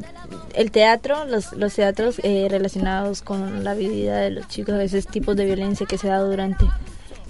el 0.56 0.72
teatro, 0.72 1.26
los, 1.26 1.54
los 1.54 1.74
teatros 1.74 2.20
eh, 2.24 2.48
relacionados 2.50 3.22
con 3.22 3.64
la 3.64 3.74
vida 3.74 4.18
de 4.18 4.32
los 4.32 4.48
chicos, 4.48 4.76
esos 4.76 5.08
tipos 5.08 5.36
de 5.36 5.46
violencia 5.46 5.86
que 5.86 5.98
se 5.98 6.08
da 6.08 6.20
durante 6.20 6.66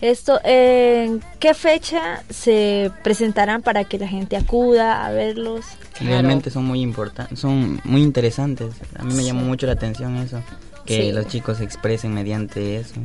esto? 0.01 0.39
eh, 0.43 1.05
¿En 1.07 1.21
qué 1.39 1.53
fecha 1.53 2.23
se 2.29 2.91
presentarán 3.03 3.61
para 3.61 3.83
que 3.83 3.97
la 3.97 4.07
gente 4.07 4.35
acuda 4.35 5.05
a 5.05 5.11
verlos? 5.11 5.65
Realmente 5.99 6.49
son 6.49 6.65
muy 6.65 6.81
importantes, 6.81 7.39
son 7.39 7.79
muy 7.83 8.01
interesantes. 8.01 8.73
A 8.97 9.03
mí 9.03 9.13
me 9.13 9.23
llamó 9.23 9.41
mucho 9.41 9.65
la 9.67 9.73
atención 9.73 10.17
eso, 10.17 10.41
que 10.85 11.01
Sí. 11.03 11.11
los 11.11 11.27
chicos 11.27 11.57
se 11.59 11.63
expresen 11.63 12.13
mediante 12.13 12.77
eso. 12.77 12.95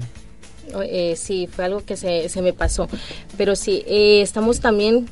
Eh, 0.83 1.15
sí, 1.17 1.47
fue 1.51 1.65
algo 1.65 1.83
que 1.85 1.97
se, 1.97 2.29
se 2.29 2.43
me 2.43 2.53
pasó. 2.53 2.89
Pero 3.39 3.57
sí, 3.57 3.85
eh, 3.87 4.21
estamos 4.23 4.61
también 4.61 5.09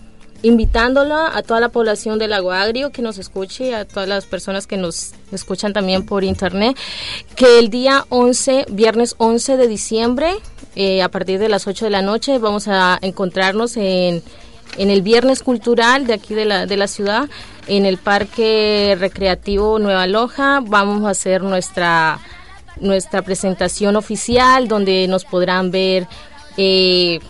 invitándola 0.46 1.36
a 1.36 1.42
toda 1.42 1.58
la 1.58 1.70
población 1.70 2.20
del 2.20 2.30
Lago 2.30 2.52
Agrio 2.52 2.92
que 2.92 3.02
nos 3.02 3.18
escuche, 3.18 3.74
a 3.74 3.84
todas 3.84 4.08
las 4.08 4.26
personas 4.26 4.68
que 4.68 4.76
nos 4.76 5.12
escuchan 5.32 5.72
también 5.72 6.06
por 6.06 6.22
internet, 6.22 6.76
que 7.34 7.58
el 7.58 7.68
día 7.68 8.06
11, 8.10 8.66
viernes 8.70 9.16
11 9.18 9.56
de 9.56 9.66
diciembre, 9.66 10.36
eh, 10.76 11.02
a 11.02 11.08
partir 11.08 11.40
de 11.40 11.48
las 11.48 11.66
8 11.66 11.86
de 11.86 11.90
la 11.90 12.02
noche, 12.02 12.38
vamos 12.38 12.68
a 12.68 12.96
encontrarnos 13.02 13.76
en, 13.76 14.22
en 14.78 14.90
el 14.90 15.02
Viernes 15.02 15.42
Cultural 15.42 16.06
de 16.06 16.14
aquí 16.14 16.34
de 16.34 16.44
la, 16.44 16.66
de 16.66 16.76
la 16.76 16.86
ciudad, 16.86 17.28
en 17.66 17.84
el 17.84 17.98
Parque 17.98 18.96
Recreativo 19.00 19.80
Nueva 19.80 20.06
Loja. 20.06 20.60
Vamos 20.64 21.04
a 21.04 21.10
hacer 21.10 21.42
nuestra 21.42 22.20
nuestra 22.78 23.22
presentación 23.22 23.96
oficial 23.96 24.68
donde 24.68 25.08
nos 25.08 25.24
podrán 25.24 25.70
ver 25.70 26.06
eh, 26.58 27.20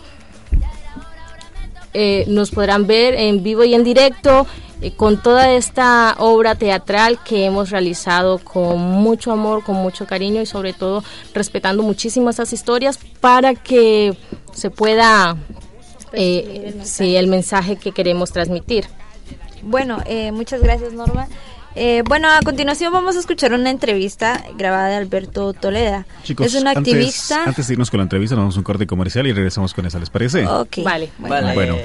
eh, 1.93 2.25
nos 2.27 2.51
podrán 2.51 2.87
ver 2.87 3.15
en 3.15 3.43
vivo 3.43 3.63
y 3.63 3.73
en 3.73 3.83
directo 3.83 4.45
eh, 4.81 4.91
con 4.91 5.21
toda 5.21 5.53
esta 5.53 6.15
obra 6.19 6.55
teatral 6.55 7.19
que 7.23 7.45
hemos 7.45 7.71
realizado 7.71 8.37
con 8.37 8.79
mucho 8.79 9.31
amor, 9.31 9.63
con 9.63 9.75
mucho 9.75 10.05
cariño 10.05 10.41
y 10.41 10.45
sobre 10.45 10.73
todo 10.73 11.03
respetando 11.33 11.81
muchísimo 11.81 12.29
esas 12.29 12.53
historias 12.53 12.99
para 13.19 13.55
que 13.55 14.15
se 14.53 14.69
pueda 14.69 15.35
eh, 16.13 16.79
sí, 16.83 17.15
el 17.15 17.27
mensaje 17.27 17.75
que 17.75 17.91
queremos 17.91 18.31
transmitir. 18.31 18.85
Bueno, 19.63 19.97
eh, 20.05 20.31
muchas 20.31 20.61
gracias 20.61 20.93
Norma. 20.93 21.27
Eh, 21.79 22.01
bueno, 22.07 22.27
a 22.27 22.39
continuación 22.41 22.91
vamos 22.91 23.15
a 23.15 23.19
escuchar 23.19 23.53
una 23.53 23.69
entrevista 23.69 24.43
grabada 24.57 24.87
de 24.87 24.95
Alberto 24.95 25.53
Toleda. 25.53 26.07
Chicos, 26.23 26.47
es 26.47 26.59
un 26.59 26.67
antes- 26.67 26.91
activista. 26.91 27.43
Antes, 27.45 27.67
de 27.67 27.73
irnos 27.75 27.91
con 27.91 27.99
la 27.99 28.03
entrevista, 28.03 28.35
nos 28.35 28.41
vamos 28.45 28.55
a 28.55 28.59
un 28.59 28.63
corte 28.63 28.87
comercial 28.87 29.27
y 29.27 29.31
regresamos 29.33 29.75
con 29.75 29.85
esa, 29.85 29.99
¿les 29.99 30.09
parece? 30.09 30.47
Ok. 30.47 30.77
Vale. 30.83 31.11
Bueno. 31.19 31.53
Bueno, 31.53 31.75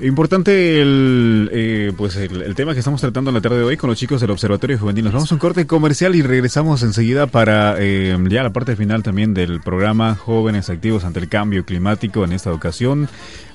importante 0.00 0.80
el, 0.80 1.50
eh, 1.52 1.92
pues 1.96 2.16
el, 2.16 2.54
tema 2.54 2.72
que 2.72 2.78
estamos 2.78 3.00
tratando 3.00 3.30
en 3.30 3.34
la 3.34 3.40
tarde 3.40 3.58
de 3.58 3.64
hoy 3.64 3.76
con 3.76 3.90
los 3.90 3.98
chicos 3.98 4.20
del 4.20 4.30
Observatorio 4.30 4.78
Juvenil. 4.78 5.04
Nos 5.04 5.12
vamos 5.12 5.32
a 5.32 5.34
un 5.34 5.38
corte 5.38 5.66
comercial 5.66 6.14
y 6.14 6.22
regresamos 6.22 6.82
enseguida 6.82 7.26
para 7.26 7.76
eh, 7.78 8.16
ya 8.28 8.42
la 8.42 8.52
parte 8.52 8.76
final 8.76 9.02
también 9.02 9.34
del 9.34 9.60
programa 9.60 10.14
Jóvenes 10.14 10.70
Activos 10.70 11.04
ante 11.04 11.20
el 11.20 11.28
Cambio 11.28 11.64
Climático 11.64 12.24
en 12.24 12.32
esta 12.32 12.52
ocasión, 12.52 13.08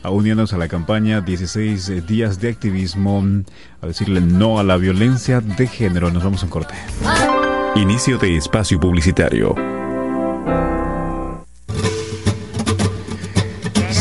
uniéndonos 0.03 0.53
a 0.53 0.57
la 0.57 0.67
campaña 0.67 1.21
16 1.21 2.05
días 2.05 2.39
de 2.39 2.49
activismo 2.49 3.23
a 3.81 3.87
decirle 3.87 4.21
no 4.21 4.59
a 4.59 4.63
la 4.63 4.77
violencia 4.77 5.39
de 5.39 5.67
género. 5.67 6.11
Nos 6.11 6.23
vamos 6.23 6.41
a 6.41 6.45
un 6.45 6.51
corte. 6.51 6.73
Inicio 7.75 8.17
de 8.17 8.37
espacio 8.37 8.79
publicitario. 8.79 9.72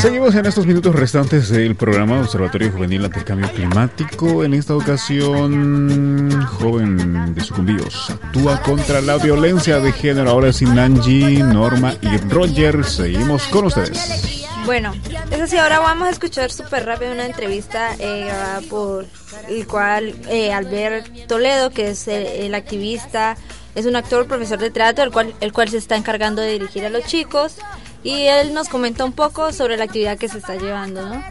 Seguimos 0.02 0.34
en 0.34 0.46
estos 0.46 0.66
minutos 0.66 0.96
restantes 0.96 1.48
del 1.48 1.76
programa 1.76 2.20
Observatorio 2.22 2.72
Juvenil 2.72 3.04
ante 3.04 3.20
el 3.20 3.24
Cambio 3.24 3.48
Climático. 3.52 4.42
En 4.42 4.52
esta 4.52 4.74
ocasión, 4.74 6.44
joven 6.44 7.32
de 7.32 7.40
sucumbíos 7.40 8.10
actúa 8.10 8.60
contra 8.62 9.00
la 9.00 9.18
violencia 9.18 9.78
de 9.78 9.92
género. 9.92 10.30
Ahora 10.30 10.52
sin 10.52 10.76
Angie, 10.76 11.44
Norma 11.44 11.94
y 12.00 12.16
Roger. 12.16 12.84
Seguimos 12.84 13.44
con 13.44 13.66
ustedes. 13.66 14.44
Bueno, 14.66 14.92
es 15.30 15.40
así, 15.40 15.56
ahora 15.56 15.78
vamos 15.78 16.08
a 16.08 16.10
escuchar 16.10 16.50
súper 16.50 16.84
rápido 16.84 17.12
una 17.12 17.26
entrevista 17.26 17.94
eh, 18.00 18.24
grabada 18.26 18.60
por 18.62 19.06
el 19.48 19.68
cual 19.68 20.16
eh, 20.28 20.52
Albert 20.52 21.28
Toledo, 21.28 21.70
que 21.70 21.90
es 21.90 22.08
eh, 22.08 22.44
el 22.44 22.56
activista, 22.56 23.36
es 23.76 23.86
un 23.86 23.94
actor, 23.94 24.26
profesor 24.26 24.58
de 24.58 24.72
teatro, 24.72 25.04
el 25.04 25.12
cual, 25.12 25.32
el 25.40 25.52
cual 25.52 25.68
se 25.68 25.78
está 25.78 25.94
encargando 25.94 26.42
de 26.42 26.54
dirigir 26.54 26.84
a 26.84 26.90
los 26.90 27.04
chicos. 27.04 27.58
Y 28.04 28.22
él 28.22 28.52
nos 28.52 28.68
comenta 28.68 29.04
un 29.04 29.12
poco 29.12 29.52
sobre 29.52 29.76
la 29.76 29.84
actividad 29.84 30.18
que 30.18 30.28
se 30.28 30.38
está 30.38 30.56
llevando, 30.56 31.02
¿no? 31.08 31.22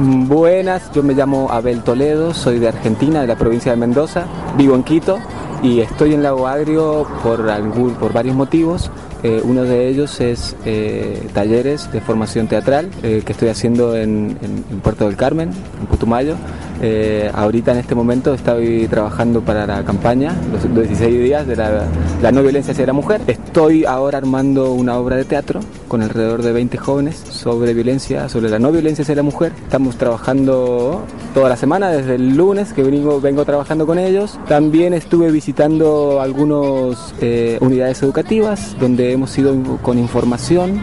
Buenas, 0.00 0.90
yo 0.92 1.02
me 1.02 1.14
llamo 1.14 1.48
Abel 1.50 1.82
Toledo, 1.82 2.34
soy 2.34 2.58
de 2.58 2.68
Argentina, 2.68 3.20
de 3.20 3.26
la 3.26 3.36
provincia 3.36 3.70
de 3.72 3.76
Mendoza, 3.78 4.24
vivo 4.56 4.74
en 4.74 4.82
Quito 4.82 5.18
y 5.62 5.80
estoy 5.80 6.14
en 6.14 6.22
Lago 6.22 6.46
Agrio 6.46 7.06
por, 7.22 7.48
algún, 7.50 7.94
por 7.94 8.12
varios 8.12 8.36
motivos. 8.36 8.90
Eh, 9.22 9.40
uno 9.44 9.62
de 9.64 9.88
ellos 9.88 10.20
es 10.20 10.54
eh, 10.64 11.28
talleres 11.34 11.90
de 11.90 12.00
formación 12.00 12.46
teatral 12.46 12.90
eh, 13.02 13.22
que 13.24 13.32
estoy 13.32 13.48
haciendo 13.48 13.96
en, 13.96 14.38
en- 14.42 14.64
en 14.70 14.80
Puerto 14.80 15.06
del 15.06 15.16
Carmen, 15.16 15.50
en 15.80 15.86
Putumayo. 15.86 16.36
Eh, 16.80 17.30
ahorita 17.34 17.72
en 17.72 17.78
este 17.78 17.94
momento 17.94 18.34
estoy 18.34 18.86
trabajando 18.86 19.40
para 19.40 19.66
la 19.66 19.84
campaña, 19.84 20.34
los, 20.52 20.64
los 20.64 20.86
16 20.86 21.22
días 21.22 21.46
de 21.46 21.56
la, 21.56 22.32
no 22.32 22.42
violencia 22.42 22.72
hacia 22.72 22.86
la 22.86 22.92
mujer. 22.92 23.20
Estoy 23.26 23.84
ahora 23.84 24.18
armando 24.18 24.72
una 24.72 24.96
obra 24.96 25.16
de 25.16 25.24
teatro 25.24 25.60
con 25.88 26.02
alrededor 26.02 26.42
de 26.42 26.52
20 26.52 26.76
jóvenes 26.78 27.16
sobre 27.16 27.74
violencia, 27.74 28.28
sobre 28.28 28.48
la 28.48 28.58
no 28.58 28.70
violencia 28.70 29.02
hacia 29.02 29.16
la 29.16 29.22
mujer. 29.22 29.52
Estamos 29.62 29.96
trabajando 29.96 31.04
toda 31.34 31.48
la 31.48 31.56
semana, 31.56 31.90
desde 31.90 32.14
el 32.14 32.36
lunes 32.36 32.72
que 32.72 32.82
vengo, 32.82 33.20
vengo 33.20 33.44
trabajando 33.44 33.86
con 33.86 33.98
ellos. 33.98 34.38
También 34.46 34.94
estuve 34.94 35.30
visitando 35.30 36.20
algunas 36.20 37.14
unidades 37.60 38.02
educativas 38.02 38.76
donde 38.78 39.12
hemos 39.12 39.36
ido 39.36 39.56
con 39.82 39.98
información 39.98 40.80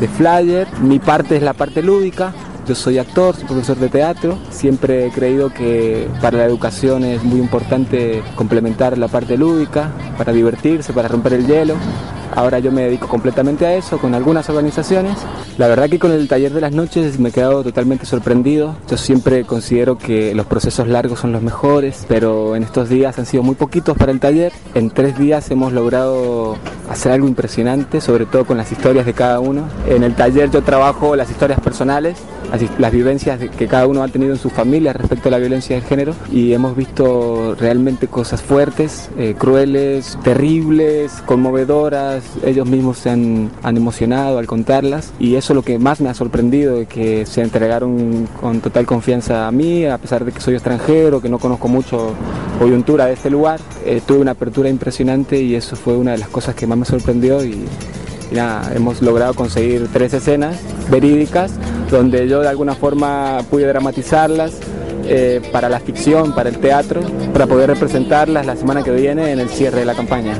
de 0.00 0.08
flyer. 0.08 0.66
Mi 0.82 0.98
parte 0.98 1.36
es 1.36 1.42
la 1.42 1.52
parte 1.52 1.82
lúdica. 1.82 2.32
Yo 2.66 2.74
soy 2.74 2.96
actor, 2.96 3.36
soy 3.36 3.44
profesor 3.44 3.76
de 3.76 3.90
teatro. 3.90 4.38
Siempre 4.50 5.06
he 5.06 5.10
creído 5.10 5.52
que 5.52 6.08
para 6.22 6.38
la 6.38 6.44
educación 6.46 7.04
es 7.04 7.22
muy 7.22 7.38
importante 7.38 8.22
complementar 8.36 8.96
la 8.96 9.08
parte 9.08 9.36
lúdica, 9.36 9.90
para 10.16 10.32
divertirse, 10.32 10.94
para 10.94 11.08
romper 11.08 11.34
el 11.34 11.46
hielo. 11.46 11.74
Ahora 12.34 12.58
yo 12.58 12.72
me 12.72 12.82
dedico 12.82 13.06
completamente 13.06 13.66
a 13.66 13.74
eso 13.74 13.98
con 13.98 14.14
algunas 14.14 14.48
organizaciones. 14.48 15.18
La 15.58 15.68
verdad 15.68 15.88
que 15.88 15.98
con 15.98 16.10
el 16.10 16.26
taller 16.26 16.52
de 16.52 16.60
las 16.62 16.72
noches 16.72 17.18
me 17.20 17.28
he 17.28 17.32
quedado 17.32 17.62
totalmente 17.62 18.06
sorprendido. 18.06 18.74
Yo 18.90 18.96
siempre 18.96 19.44
considero 19.44 19.98
que 19.98 20.34
los 20.34 20.46
procesos 20.46 20.88
largos 20.88 21.20
son 21.20 21.32
los 21.32 21.42
mejores, 21.42 22.06
pero 22.08 22.56
en 22.56 22.62
estos 22.62 22.88
días 22.88 23.18
han 23.18 23.26
sido 23.26 23.42
muy 23.42 23.54
poquitos 23.54 23.96
para 23.96 24.10
el 24.10 24.20
taller. 24.20 24.52
En 24.74 24.90
tres 24.90 25.16
días 25.18 25.50
hemos 25.50 25.72
logrado 25.72 26.56
hacer 26.90 27.12
algo 27.12 27.28
impresionante, 27.28 28.00
sobre 28.00 28.26
todo 28.26 28.46
con 28.46 28.56
las 28.56 28.72
historias 28.72 29.06
de 29.06 29.12
cada 29.12 29.38
uno. 29.38 29.68
En 29.86 30.02
el 30.02 30.14
taller 30.14 30.50
yo 30.50 30.62
trabajo 30.62 31.14
las 31.14 31.30
historias 31.30 31.60
personales, 31.60 32.16
las, 32.78 32.92
vivencias 32.92 33.40
que 33.56 33.66
cada 33.66 33.86
uno 33.86 34.02
ha 34.02 34.08
tenido 34.08 34.32
en 34.32 34.38
su 34.38 34.50
familia 34.50 34.92
respecto 34.92 35.28
a 35.28 35.32
la 35.32 35.38
violencia 35.38 35.76
de 35.76 35.82
género 35.82 36.14
y 36.30 36.52
hemos 36.52 36.76
visto 36.76 37.54
realmente 37.58 38.06
cosas 38.06 38.42
fuertes, 38.42 39.10
eh, 39.18 39.34
crueles, 39.36 40.18
terribles, 40.22 41.22
conmovedoras. 41.26 42.24
Ellos 42.44 42.66
mismos 42.66 42.98
se 42.98 43.10
han, 43.10 43.50
emocionado 43.64 44.38
al 44.38 44.46
contarlas 44.46 45.12
y 45.18 45.34
eso 45.34 45.52
es 45.52 45.56
lo 45.56 45.62
que 45.62 45.78
más 45.78 46.00
me 46.00 46.08
ha 46.08 46.14
sorprendido, 46.14 46.86
que 46.88 47.26
se 47.26 47.42
entregaron 47.42 48.28
con 48.40 48.60
total 48.60 48.86
confianza 48.86 49.48
a 49.48 49.50
mí, 49.50 49.84
a 49.84 49.98
pesar 49.98 50.24
de 50.24 50.32
que 50.32 50.40
soy 50.40 50.54
extranjero, 50.54 51.20
que 51.20 51.28
no 51.28 51.38
conozco 51.38 51.68
mucho 51.68 52.14
coyuntura 52.58 53.06
de 53.06 53.14
este 53.14 53.30
lugar. 53.30 53.60
Eh, 53.84 54.00
tuve 54.06 54.18
una 54.18 54.32
apertura 54.32 54.68
impresionante 54.68 55.40
y 55.42 55.54
eso 55.54 55.76
fue 55.76 55.96
una 55.96 56.12
de 56.12 56.18
las 56.18 56.28
cosas 56.28 56.54
que 56.54 56.66
más 56.66 56.78
me 56.78 56.84
sorprendió 56.84 57.44
y 57.44 57.64
hemos 58.74 59.02
logrado 59.02 59.34
conseguir 59.34 59.88
tres 59.92 60.14
escenas 60.14 60.56
verídicas 60.90 61.52
donde 61.90 62.28
yo 62.28 62.40
de 62.40 62.48
alguna 62.48 62.74
forma 62.74 63.38
pude 63.50 63.66
dramatizarlas 63.66 64.58
eh, 65.06 65.40
para 65.52 65.68
la 65.68 65.80
ficción, 65.80 66.34
para 66.34 66.48
el 66.48 66.58
teatro, 66.58 67.02
para 67.32 67.46
poder 67.46 67.70
representarlas 67.70 68.46
la 68.46 68.56
semana 68.56 68.82
que 68.82 68.90
viene 68.90 69.32
en 69.32 69.40
el 69.40 69.48
cierre 69.48 69.80
de 69.80 69.84
la 69.84 69.94
campaña. 69.94 70.34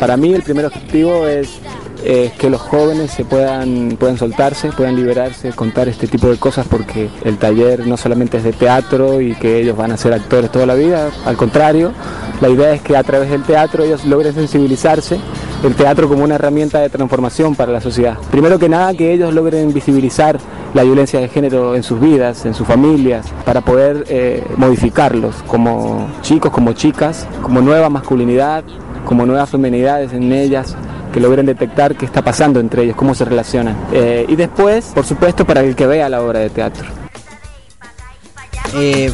Para 0.00 0.16
mí 0.16 0.32
el 0.32 0.42
primer 0.42 0.66
objetivo 0.66 1.26
es 1.26 1.58
eh, 2.04 2.32
que 2.38 2.50
los 2.50 2.60
jóvenes 2.60 3.10
se 3.10 3.24
puedan, 3.24 3.96
puedan 3.98 4.16
soltarse, 4.16 4.70
puedan 4.72 4.96
liberarse, 4.96 5.52
contar 5.52 5.88
este 5.88 6.06
tipo 6.06 6.28
de 6.28 6.36
cosas 6.36 6.66
porque 6.68 7.08
el 7.24 7.38
taller 7.38 7.86
no 7.86 7.96
solamente 7.96 8.38
es 8.38 8.44
de 8.44 8.52
teatro 8.52 9.20
y 9.20 9.34
que 9.34 9.60
ellos 9.60 9.76
van 9.76 9.92
a 9.92 9.96
ser 9.96 10.12
actores 10.12 10.50
toda 10.50 10.66
la 10.66 10.74
vida, 10.74 11.10
al 11.24 11.36
contrario, 11.36 11.92
la 12.40 12.48
idea 12.48 12.72
es 12.72 12.80
que 12.82 12.96
a 12.96 13.02
través 13.02 13.30
del 13.30 13.42
teatro 13.42 13.82
ellos 13.82 14.04
logren 14.04 14.34
sensibilizarse, 14.34 15.18
el 15.64 15.74
teatro 15.74 16.08
como 16.08 16.22
una 16.22 16.36
herramienta 16.36 16.78
de 16.78 16.88
transformación 16.88 17.56
para 17.56 17.72
la 17.72 17.80
sociedad. 17.80 18.16
Primero 18.30 18.58
que 18.58 18.68
nada 18.68 18.94
que 18.94 19.12
ellos 19.12 19.34
logren 19.34 19.72
visibilizar 19.72 20.38
la 20.74 20.84
violencia 20.84 21.18
de 21.18 21.28
género 21.28 21.74
en 21.74 21.82
sus 21.82 22.00
vidas, 22.00 22.46
en 22.46 22.54
sus 22.54 22.66
familias, 22.66 23.26
para 23.44 23.60
poder 23.60 24.04
eh, 24.08 24.44
modificarlos 24.56 25.34
como 25.46 26.08
chicos, 26.22 26.52
como 26.52 26.72
chicas, 26.74 27.26
como 27.42 27.60
nueva 27.60 27.88
masculinidad, 27.88 28.62
como 29.04 29.26
nuevas 29.26 29.50
feminidades 29.50 30.12
en 30.12 30.32
ellas, 30.32 30.76
que 31.10 31.20
logren 31.20 31.46
detectar 31.46 31.96
qué 31.96 32.04
está 32.04 32.22
pasando 32.22 32.60
entre 32.60 32.82
ellos, 32.82 32.96
cómo 32.96 33.14
se 33.14 33.24
relacionan. 33.24 33.76
Eh, 33.92 34.26
y 34.28 34.36
después, 34.36 34.86
por 34.94 35.04
supuesto, 35.04 35.44
para 35.44 35.60
el 35.60 35.76
que 35.76 35.86
vea 35.86 36.08
la 36.08 36.22
obra 36.22 36.40
de 36.40 36.50
teatro. 36.50 36.86
Eh, 38.74 39.12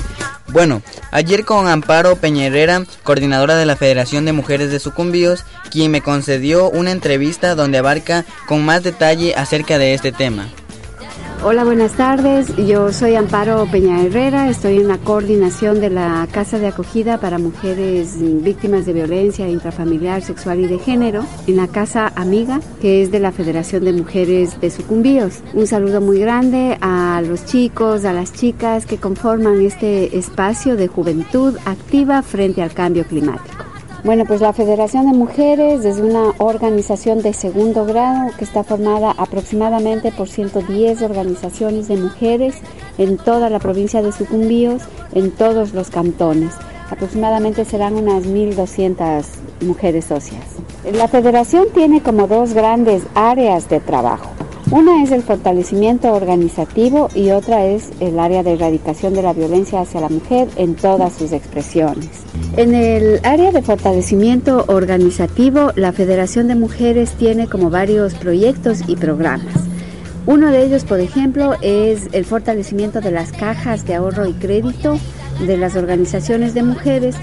bueno, 0.49 0.83
ayer 1.11 1.45
con 1.45 1.69
Amparo 1.69 2.17
Peñerera, 2.17 2.85
coordinadora 3.03 3.57
de 3.57 3.67
la 3.67 3.77
Federación 3.77 4.25
de 4.25 4.33
Mujeres 4.33 4.71
de 4.71 4.79
Sucumbíos, 4.79 5.45
quien 5.71 5.91
me 5.91 6.01
concedió 6.01 6.71
una 6.71 6.93
entrevista 6.93 7.55
donde 7.55 7.79
abarca 7.79 8.25
con 8.47 8.65
más 8.65 8.83
detalle 8.83 9.35
acerca 9.35 9.79
de 9.79 9.95
este 9.95 10.13
tema. 10.13 10.49
Hola, 11.43 11.65
buenas 11.65 11.93
tardes. 11.93 12.57
Yo 12.57 12.91
soy 12.91 13.17
Amparo 13.17 13.67
Peña 13.71 14.03
Herrera. 14.03 14.49
Estoy 14.49 14.77
en 14.77 14.89
la 14.89 14.97
coordinación 14.97 15.81
de 15.81 15.91
la 15.91 16.27
Casa 16.33 16.59
de 16.59 16.69
Acogida 16.69 17.19
para 17.19 17.39
Mujeres 17.39 18.15
Víctimas 18.19 18.87
de 18.87 18.95
Violencia 18.95 19.49
Intrafamiliar, 19.49 20.23
Sexual 20.23 20.61
y 20.61 20.67
de 20.67 20.79
Género, 20.79 21.25
en 21.47 21.57
la 21.57 21.69
Casa 21.69 22.13
Amiga, 22.17 22.61
que 22.81 23.03
es 23.03 23.11
de 23.11 23.21
la 23.21 23.33
Federación 23.33 23.85
de 23.85 23.93
Mujeres 23.93 24.59
de 24.61 24.71
Sucumbíos. 24.71 25.41
Un 25.53 25.67
saludo 25.67 26.01
muy 26.01 26.19
grande 26.19 26.79
a 26.81 27.23
los 27.27 27.45
chicos, 27.45 28.07
a 28.07 28.15
las 28.15 28.33
chicas 28.33 28.87
que 28.87 28.97
conforman 28.97 29.61
este 29.61 30.17
espacio 30.17 30.77
de 30.77 30.89
juventud 30.89 31.57
activa 31.67 32.23
frente 32.23 32.63
al 32.63 32.73
cambio 32.73 33.05
climático. 33.05 33.64
Bueno, 34.05 34.27
pues 34.27 34.43
la 34.43 34.53
Federación 34.53 35.11
de 35.11 35.17
Mujeres 35.17 35.87
es 35.87 35.97
una 35.97 36.35
organización 36.37 37.23
de 37.23 37.33
segundo 37.33 37.87
grado 37.87 38.33
que 38.37 38.45
está 38.45 38.63
formada 38.63 39.13
aproximadamente 39.13 40.13
por 40.13 40.29
110 40.29 41.01
organizaciones 41.01 41.89
de 41.89 41.97
mujeres 41.97 42.57
en 42.99 43.17
toda 43.17 43.49
la 43.49 43.61
provincia 43.61 44.03
de 44.03 44.13
Sucumbíos, 44.13 44.83
en 45.15 45.31
todos 45.31 45.73
los 45.73 45.89
cantones. 45.89 46.53
Aproximadamente 46.91 47.65
serán 47.65 47.95
unas 47.95 48.25
1.200 48.27 49.25
mujeres 49.63 50.05
socias. 50.05 50.45
La 50.93 51.09
federación 51.09 51.69
tiene 51.73 52.03
como 52.03 52.27
dos 52.27 52.53
grandes 52.53 53.05
áreas 53.15 53.71
de 53.71 53.81
trabajo. 53.81 54.29
Una 54.75 55.05
es 55.05 55.13
el 55.13 55.23
fortalecimiento 55.23 56.13
organizativo 56.13 57.09
y 57.15 57.31
otra 57.31 57.65
es 57.65 57.91
el 58.01 58.19
área 58.19 58.43
de 58.43 58.55
erradicación 58.55 59.15
de 59.15 59.23
la 59.23 59.33
violencia 59.33 59.81
hacia 59.81 60.01
la 60.01 60.09
mujer 60.09 60.49
en 60.57 60.75
todas 60.75 61.13
sus 61.13 61.31
expresiones. 61.31 62.09
En 62.57 62.75
el 62.75 63.21
área 63.23 63.53
de 63.53 63.63
fortalecimiento 63.63 64.65
organizativo, 64.67 65.71
la 65.77 65.93
Federación 65.93 66.49
de 66.49 66.57
Mujeres 66.57 67.13
tiene 67.13 67.47
como 67.47 67.71
varios 67.71 68.15
proyectos 68.15 68.81
y 68.89 68.97
programas. 68.97 69.55
Uno 70.27 70.51
de 70.51 70.65
ellos, 70.65 70.83
por 70.85 70.99
ejemplo, 70.99 71.55
es 71.63 72.09
el 72.11 72.25
fortalecimiento 72.25 73.01
de 73.01 73.13
las 73.13 73.31
cajas 73.31 73.87
de 73.87 73.95
ahorro 73.95 74.27
y 74.27 74.33
crédito 74.33 74.99
de 75.47 75.57
las 75.57 75.77
organizaciones 75.77 76.53
de 76.53 76.65
mujeres 76.65 77.15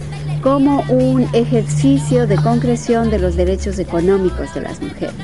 como 0.42 0.86
un 0.88 1.28
ejercicio 1.34 2.28
de 2.28 2.38
concreción 2.38 3.10
de 3.10 3.20
los 3.20 3.36
derechos 3.36 3.78
económicos 3.78 4.54
de 4.54 4.62
las 4.62 4.82
mujeres. 4.82 5.16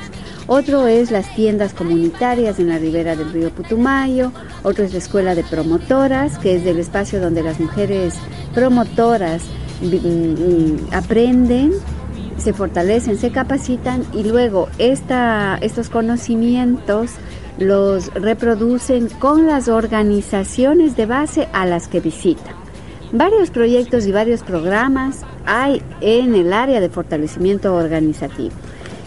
Otro 0.50 0.86
es 0.86 1.10
las 1.10 1.34
tiendas 1.34 1.74
comunitarias 1.74 2.58
en 2.58 2.70
la 2.70 2.78
ribera 2.78 3.14
del 3.14 3.30
río 3.34 3.50
Putumayo, 3.50 4.32
otro 4.62 4.82
es 4.82 4.92
la 4.92 4.98
escuela 4.98 5.34
de 5.34 5.44
promotoras, 5.44 6.38
que 6.38 6.56
es 6.56 6.64
el 6.64 6.78
espacio 6.78 7.20
donde 7.20 7.42
las 7.42 7.60
mujeres 7.60 8.14
promotoras 8.54 9.42
mm, 9.82 10.94
aprenden, 10.94 11.72
se 12.38 12.54
fortalecen, 12.54 13.18
se 13.18 13.30
capacitan 13.30 14.06
y 14.14 14.22
luego 14.22 14.70
esta, 14.78 15.58
estos 15.60 15.90
conocimientos 15.90 17.10
los 17.58 18.06
reproducen 18.14 19.10
con 19.18 19.46
las 19.46 19.68
organizaciones 19.68 20.96
de 20.96 21.04
base 21.04 21.48
a 21.52 21.66
las 21.66 21.88
que 21.88 22.00
visitan. 22.00 22.54
Varios 23.12 23.50
proyectos 23.50 24.06
y 24.06 24.12
varios 24.12 24.42
programas 24.42 25.26
hay 25.44 25.82
en 26.00 26.34
el 26.34 26.54
área 26.54 26.80
de 26.80 26.88
fortalecimiento 26.88 27.74
organizativo. 27.74 28.54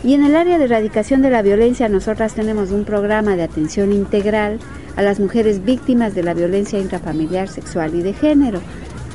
Y 0.03 0.15
en 0.15 0.25
el 0.25 0.35
área 0.35 0.57
de 0.57 0.65
erradicación 0.65 1.21
de 1.21 1.29
la 1.29 1.43
violencia, 1.43 1.87
nosotras 1.87 2.33
tenemos 2.33 2.71
un 2.71 2.85
programa 2.85 3.35
de 3.35 3.43
atención 3.43 3.93
integral 3.93 4.59
a 4.95 5.03
las 5.03 5.19
mujeres 5.19 5.63
víctimas 5.63 6.15
de 6.15 6.23
la 6.23 6.33
violencia 6.33 6.79
intrafamiliar, 6.79 7.47
sexual 7.47 7.93
y 7.93 8.01
de 8.01 8.13
género, 8.13 8.61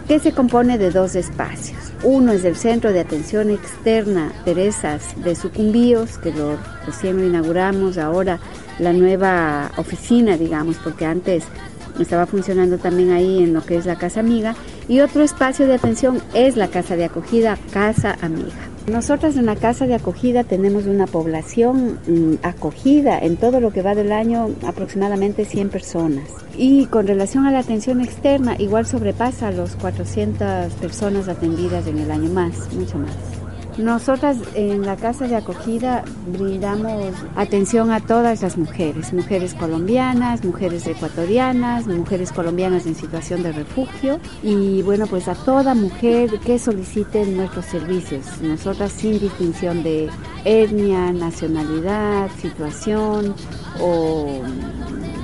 que 0.06 0.20
se 0.20 0.30
compone 0.30 0.78
de 0.78 0.92
dos 0.92 1.16
espacios. 1.16 1.76
Uno 2.04 2.32
es 2.32 2.44
el 2.44 2.54
Centro 2.54 2.92
de 2.92 3.00
Atención 3.00 3.50
Externa 3.50 4.32
Teresas 4.44 5.16
de 5.24 5.34
Sucumbíos, 5.34 6.18
que 6.18 6.30
lo 6.30 6.56
recién 6.86 7.16
lo 7.16 7.26
inauguramos, 7.26 7.98
ahora 7.98 8.38
la 8.78 8.92
nueva 8.92 9.72
oficina, 9.76 10.36
digamos, 10.36 10.76
porque 10.76 11.04
antes 11.04 11.44
estaba 11.98 12.26
funcionando 12.26 12.78
también 12.78 13.10
ahí 13.10 13.42
en 13.42 13.54
lo 13.54 13.64
que 13.64 13.76
es 13.76 13.86
la 13.86 13.96
Casa 13.96 14.20
Amiga. 14.20 14.54
Y 14.86 15.00
otro 15.00 15.24
espacio 15.24 15.66
de 15.66 15.74
atención 15.74 16.22
es 16.32 16.56
la 16.56 16.68
Casa 16.68 16.94
de 16.94 17.06
Acogida, 17.06 17.58
Casa 17.72 18.16
Amiga. 18.20 18.65
Nosotras 18.90 19.36
en 19.36 19.46
la 19.46 19.56
Casa 19.56 19.88
de 19.88 19.94
Acogida 19.94 20.44
tenemos 20.44 20.86
una 20.86 21.08
población 21.08 21.98
mm, 22.06 22.34
acogida 22.44 23.18
en 23.18 23.36
todo 23.36 23.58
lo 23.58 23.72
que 23.72 23.82
va 23.82 23.96
del 23.96 24.12
año 24.12 24.50
aproximadamente 24.64 25.44
100 25.44 25.70
personas. 25.70 26.28
Y 26.56 26.86
con 26.86 27.08
relación 27.08 27.46
a 27.46 27.50
la 27.50 27.58
atención 27.58 28.00
externa, 28.00 28.54
igual 28.58 28.86
sobrepasa 28.86 29.50
los 29.50 29.74
400 29.74 30.72
personas 30.74 31.28
atendidas 31.28 31.88
en 31.88 31.98
el 31.98 32.12
año 32.12 32.30
más, 32.30 32.72
mucho 32.74 32.96
más. 32.98 33.45
Nosotras 33.78 34.38
en 34.54 34.86
la 34.86 34.96
casa 34.96 35.28
de 35.28 35.36
acogida 35.36 36.02
brindamos 36.26 37.14
atención 37.36 37.90
a 37.90 38.00
todas 38.00 38.40
las 38.40 38.56
mujeres, 38.56 39.12
mujeres 39.12 39.52
colombianas, 39.52 40.44
mujeres 40.44 40.86
ecuatorianas, 40.86 41.86
mujeres 41.86 42.32
colombianas 42.32 42.86
en 42.86 42.94
situación 42.94 43.42
de 43.42 43.52
refugio 43.52 44.18
y 44.42 44.80
bueno, 44.82 45.06
pues 45.06 45.28
a 45.28 45.34
toda 45.34 45.74
mujer 45.74 46.38
que 46.40 46.58
solicite 46.58 47.26
nuestros 47.26 47.66
servicios. 47.66 48.24
Nosotras 48.40 48.92
sin 48.92 49.18
distinción 49.20 49.82
de 49.82 50.08
etnia, 50.44 51.12
nacionalidad, 51.12 52.30
situación 52.40 53.34
o 53.78 54.40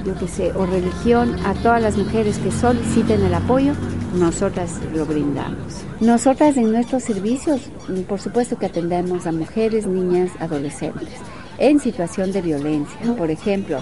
yo 0.05 0.15
qué 0.19 0.29
sé, 0.29 0.53
o 0.53 0.67
religión, 0.67 1.37
a 1.45 1.55
todas 1.55 1.83
las 1.83 1.97
mujeres 1.97 2.39
que 2.39 2.51
soliciten 2.51 3.23
el 3.23 3.35
apoyo, 3.35 3.73
nosotras 4.15 4.79
lo 4.95 5.07
brindamos. 5.07 5.85
Nosotras 6.01 6.57
en 6.57 6.73
nuestros 6.73 7.03
servicios, 7.03 7.61
por 8.09 8.21
supuesto 8.21 8.59
que 8.59 8.67
atendemos 8.67 9.27
a 9.27 9.33
mujeres, 9.33 9.87
niñas, 9.87 10.31
adolescentes 10.41 11.21
en 11.59 11.81
situación 11.81 12.33
de 12.33 12.43
violencia. 12.43 12.99
Por 13.17 13.31
ejemplo, 13.31 13.81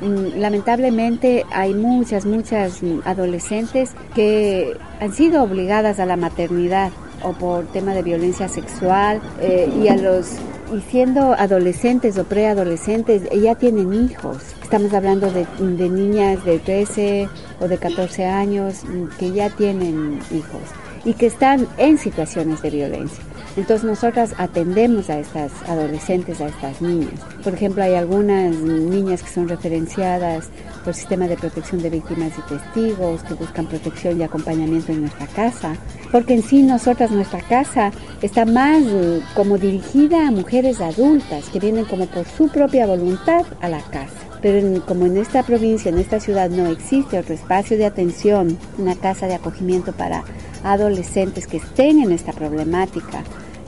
mm, 0.00 0.38
lamentablemente 0.38 1.44
hay 1.52 1.74
muchas, 1.74 2.24
muchas 2.24 2.80
adolescentes 3.04 3.90
que 4.14 4.76
han 5.00 5.12
sido 5.12 5.42
obligadas 5.42 6.00
a 6.00 6.06
la 6.06 6.16
maternidad 6.16 6.90
o 7.22 7.32
por 7.32 7.66
tema 7.66 7.92
de 7.92 8.02
violencia 8.02 8.48
sexual 8.48 9.20
eh, 9.40 9.70
y 9.82 9.88
a 9.88 9.96
los 9.96 10.36
y 10.74 10.80
siendo 10.90 11.32
adolescentes 11.32 12.18
o 12.18 12.24
preadolescentes 12.24 13.22
ya 13.30 13.54
tienen 13.54 13.92
hijos. 13.92 14.38
Estamos 14.62 14.92
hablando 14.92 15.30
de, 15.30 15.46
de 15.58 15.88
niñas 15.88 16.44
de 16.44 16.58
13 16.58 17.28
o 17.60 17.68
de 17.68 17.78
14 17.78 18.26
años 18.26 18.82
que 19.18 19.32
ya 19.32 19.50
tienen 19.50 20.20
hijos 20.30 20.62
y 21.04 21.14
que 21.14 21.26
están 21.26 21.66
en 21.78 21.98
situaciones 21.98 22.60
de 22.62 22.70
violencia. 22.70 23.27
Entonces 23.58 23.82
nosotras 23.82 24.34
atendemos 24.38 25.10
a 25.10 25.18
estas 25.18 25.50
adolescentes, 25.66 26.40
a 26.40 26.46
estas 26.46 26.80
niñas. 26.80 27.20
Por 27.42 27.54
ejemplo, 27.54 27.82
hay 27.82 27.96
algunas 27.96 28.54
niñas 28.54 29.20
que 29.20 29.30
son 29.30 29.48
referenciadas 29.48 30.48
por 30.84 30.90
el 30.90 30.94
sistema 30.94 31.26
de 31.26 31.36
protección 31.36 31.82
de 31.82 31.90
víctimas 31.90 32.30
y 32.38 32.42
testigos, 32.42 33.24
que 33.24 33.34
buscan 33.34 33.66
protección 33.66 34.20
y 34.20 34.22
acompañamiento 34.22 34.92
en 34.92 35.00
nuestra 35.00 35.26
casa, 35.26 35.74
porque 36.12 36.34
en 36.34 36.44
sí 36.44 36.62
nosotras, 36.62 37.10
nuestra 37.10 37.40
casa, 37.40 37.90
está 38.22 38.44
más 38.44 38.80
eh, 38.86 39.22
como 39.34 39.58
dirigida 39.58 40.28
a 40.28 40.30
mujeres 40.30 40.80
adultas 40.80 41.48
que 41.48 41.58
vienen 41.58 41.84
como 41.84 42.06
por 42.06 42.26
su 42.28 42.46
propia 42.50 42.86
voluntad 42.86 43.44
a 43.60 43.68
la 43.68 43.80
casa. 43.80 44.14
Pero 44.40 44.86
como 44.86 45.06
en 45.06 45.16
esta 45.16 45.42
provincia, 45.42 45.88
en 45.88 45.98
esta 45.98 46.20
ciudad 46.20 46.48
no 46.48 46.68
existe 46.68 47.18
otro 47.18 47.34
espacio 47.34 47.76
de 47.76 47.86
atención, 47.86 48.56
una 48.78 48.94
casa 48.94 49.26
de 49.26 49.34
acogimiento 49.34 49.92
para 49.92 50.22
adolescentes 50.62 51.48
que 51.48 51.56
estén 51.56 52.00
en 52.00 52.12
esta 52.12 52.32
problemática, 52.32 53.24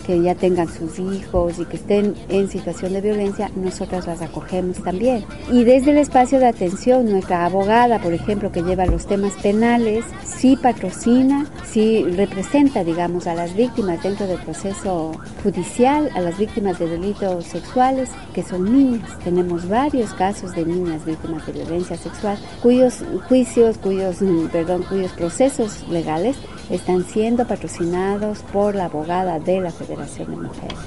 que 0.06 0.20
ya 0.20 0.34
tengan 0.34 0.68
sus 0.68 0.98
hijos 0.98 1.58
y 1.58 1.64
que 1.64 1.76
estén 1.76 2.14
en 2.28 2.48
situación 2.48 2.92
de 2.92 3.00
violencia, 3.00 3.50
nosotras 3.56 4.06
las 4.06 4.22
acogemos 4.22 4.82
también. 4.82 5.24
Y 5.50 5.64
desde 5.64 5.92
el 5.92 5.98
espacio 5.98 6.38
de 6.38 6.46
atención, 6.46 7.10
nuestra 7.10 7.44
abogada, 7.44 7.98
por 8.00 8.12
ejemplo, 8.12 8.52
que 8.52 8.62
lleva 8.62 8.86
los 8.86 9.06
temas 9.06 9.32
penales, 9.42 10.04
sí 10.24 10.56
patrocina, 10.56 11.46
sí 11.70 12.04
representa, 12.04 12.84
digamos, 12.84 13.26
a 13.26 13.34
las 13.34 13.54
víctimas 13.54 14.02
dentro 14.02 14.26
del 14.26 14.38
proceso 14.38 15.12
judicial, 15.42 16.10
a 16.14 16.20
las 16.20 16.38
víctimas 16.38 16.78
de 16.78 16.88
delitos 16.88 17.44
sexuales, 17.44 18.10
que 18.34 18.42
son 18.42 18.64
niñas. 18.72 19.18
Tenemos 19.24 19.68
varios 19.68 20.12
casos 20.14 20.54
de 20.54 20.64
niñas 20.64 21.04
víctimas 21.04 21.46
de 21.46 21.52
violencia 21.52 21.96
sexual, 21.96 22.38
cuyos 22.62 23.04
juicios, 23.28 23.78
cuyos, 23.78 24.16
perdón, 24.52 24.84
cuyos 24.88 25.12
procesos 25.12 25.86
legales 25.88 26.36
están 26.70 27.04
siendo 27.04 27.46
patrocinados 27.46 28.38
por 28.52 28.74
la 28.74 28.86
abogada 28.86 29.38
de 29.38 29.60
la 29.60 29.70
Federación 29.70 30.30
de 30.30 30.36
Mujeres. 30.36 30.78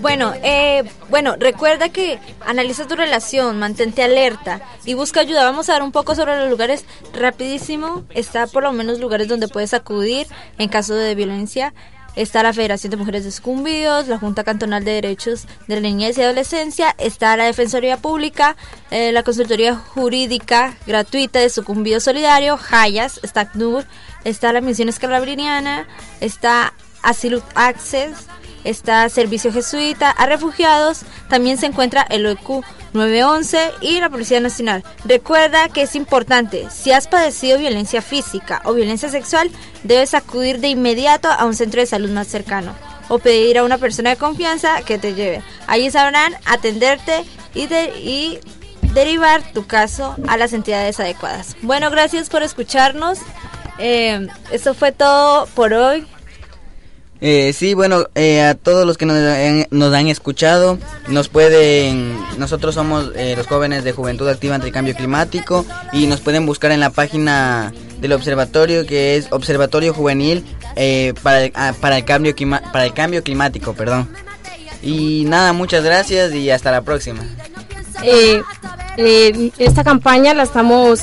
Bueno, 0.00 0.32
eh, 0.44 0.84
bueno, 1.10 1.34
recuerda 1.36 1.88
que 1.88 2.20
analiza 2.46 2.86
tu 2.86 2.94
relación, 2.94 3.58
mantente 3.58 4.02
alerta 4.02 4.60
y 4.84 4.94
busca 4.94 5.20
ayuda. 5.20 5.42
Vamos 5.42 5.68
a 5.68 5.72
dar 5.72 5.82
un 5.82 5.90
poco 5.90 6.14
sobre 6.14 6.38
los 6.38 6.48
lugares 6.48 6.84
rapidísimo. 7.12 8.04
Está 8.10 8.46
por 8.46 8.62
lo 8.62 8.72
menos 8.72 9.00
lugares 9.00 9.26
donde 9.26 9.48
puedes 9.48 9.74
acudir 9.74 10.28
en 10.56 10.68
caso 10.68 10.94
de 10.94 11.16
violencia. 11.16 11.74
Está 12.18 12.42
la 12.42 12.52
Federación 12.52 12.90
de 12.90 12.96
Mujeres 12.96 13.22
de 13.22 13.30
Sucumbíos, 13.30 14.08
la 14.08 14.18
Junta 14.18 14.42
Cantonal 14.42 14.84
de 14.84 14.90
Derechos 14.90 15.46
de 15.68 15.76
la 15.76 15.80
Niñez 15.80 16.18
y 16.18 16.22
Adolescencia, 16.22 16.92
está 16.98 17.36
la 17.36 17.44
Defensoría 17.44 17.96
Pública, 17.96 18.56
eh, 18.90 19.12
la 19.12 19.22
Consultoría 19.22 19.76
Jurídica 19.76 20.74
Gratuita 20.84 21.38
de 21.38 21.48
Sucumbíos 21.48 22.02
Solidario, 22.02 22.58
Hayas, 22.72 23.20
está 23.22 23.42
ACNUR, 23.42 23.84
está 24.24 24.52
la 24.52 24.60
Misión 24.60 24.88
Escalabriniana, 24.88 25.86
está 26.20 26.74
Asylum 27.04 27.42
Access, 27.54 28.26
está 28.64 29.08
Servicio 29.08 29.52
Jesuita 29.52 30.10
a 30.10 30.26
Refugiados, 30.26 31.00
también 31.28 31.58
se 31.58 31.66
encuentra 31.66 32.02
el 32.02 32.26
OEQ 32.26 32.64
911 32.92 33.70
y 33.80 34.00
la 34.00 34.10
Policía 34.10 34.40
Nacional. 34.40 34.84
Recuerda 35.04 35.68
que 35.68 35.82
es 35.82 35.94
importante, 35.94 36.66
si 36.70 36.92
has 36.92 37.06
padecido 37.06 37.58
violencia 37.58 38.02
física 38.02 38.62
o 38.64 38.74
violencia 38.74 39.08
sexual, 39.08 39.50
debes 39.84 40.14
acudir 40.14 40.60
de 40.60 40.68
inmediato 40.68 41.28
a 41.30 41.44
un 41.44 41.54
centro 41.54 41.80
de 41.80 41.86
salud 41.86 42.10
más 42.10 42.26
cercano 42.26 42.74
o 43.08 43.18
pedir 43.18 43.58
a 43.58 43.64
una 43.64 43.78
persona 43.78 44.10
de 44.10 44.16
confianza 44.16 44.82
que 44.82 44.98
te 44.98 45.14
lleve. 45.14 45.42
Allí 45.66 45.90
sabrán 45.90 46.34
atenderte 46.44 47.24
y, 47.54 47.64
y 47.72 48.38
derivar 48.92 49.42
tu 49.52 49.66
caso 49.66 50.16
a 50.28 50.36
las 50.36 50.52
entidades 50.52 51.00
adecuadas. 51.00 51.56
Bueno, 51.62 51.90
gracias 51.90 52.28
por 52.28 52.42
escucharnos. 52.42 53.18
Eh, 53.78 54.26
eso 54.50 54.74
fue 54.74 54.92
todo 54.92 55.46
por 55.54 55.72
hoy. 55.72 56.06
Eh, 57.20 57.52
sí, 57.52 57.74
bueno, 57.74 58.06
eh, 58.14 58.42
a 58.42 58.54
todos 58.54 58.86
los 58.86 58.96
que 58.96 59.04
nos 59.06 59.16
han, 59.16 59.66
nos 59.70 59.92
han 59.92 60.06
escuchado, 60.06 60.78
nos 61.08 61.28
pueden, 61.28 62.16
nosotros 62.38 62.76
somos 62.76 63.10
eh, 63.16 63.34
los 63.36 63.46
jóvenes 63.48 63.82
de 63.82 63.92
Juventud 63.92 64.28
Activa 64.28 64.54
ante 64.54 64.68
el 64.68 64.72
Cambio 64.72 64.94
Climático 64.94 65.66
y 65.92 66.06
nos 66.06 66.20
pueden 66.20 66.46
buscar 66.46 66.70
en 66.70 66.80
la 66.80 66.90
página 66.90 67.72
del 68.00 68.12
observatorio 68.12 68.86
que 68.86 69.16
es 69.16 69.26
Observatorio 69.30 69.92
Juvenil 69.92 70.44
eh, 70.76 71.12
para, 71.22 71.42
el, 71.42 71.52
ah, 71.54 71.74
para, 71.80 71.96
el 71.96 72.04
cambio 72.04 72.34
para 72.72 72.86
el 72.86 72.94
cambio 72.94 73.22
climático, 73.22 73.74
perdón. 73.74 74.08
Y 74.80 75.24
nada, 75.26 75.52
muchas 75.52 75.82
gracias 75.82 76.32
y 76.32 76.50
hasta 76.50 76.70
la 76.70 76.82
próxima. 76.82 77.20
Eh, 78.02 78.40
eh, 78.96 79.50
esta 79.58 79.82
campaña 79.82 80.34
la 80.34 80.44
estamos 80.44 81.00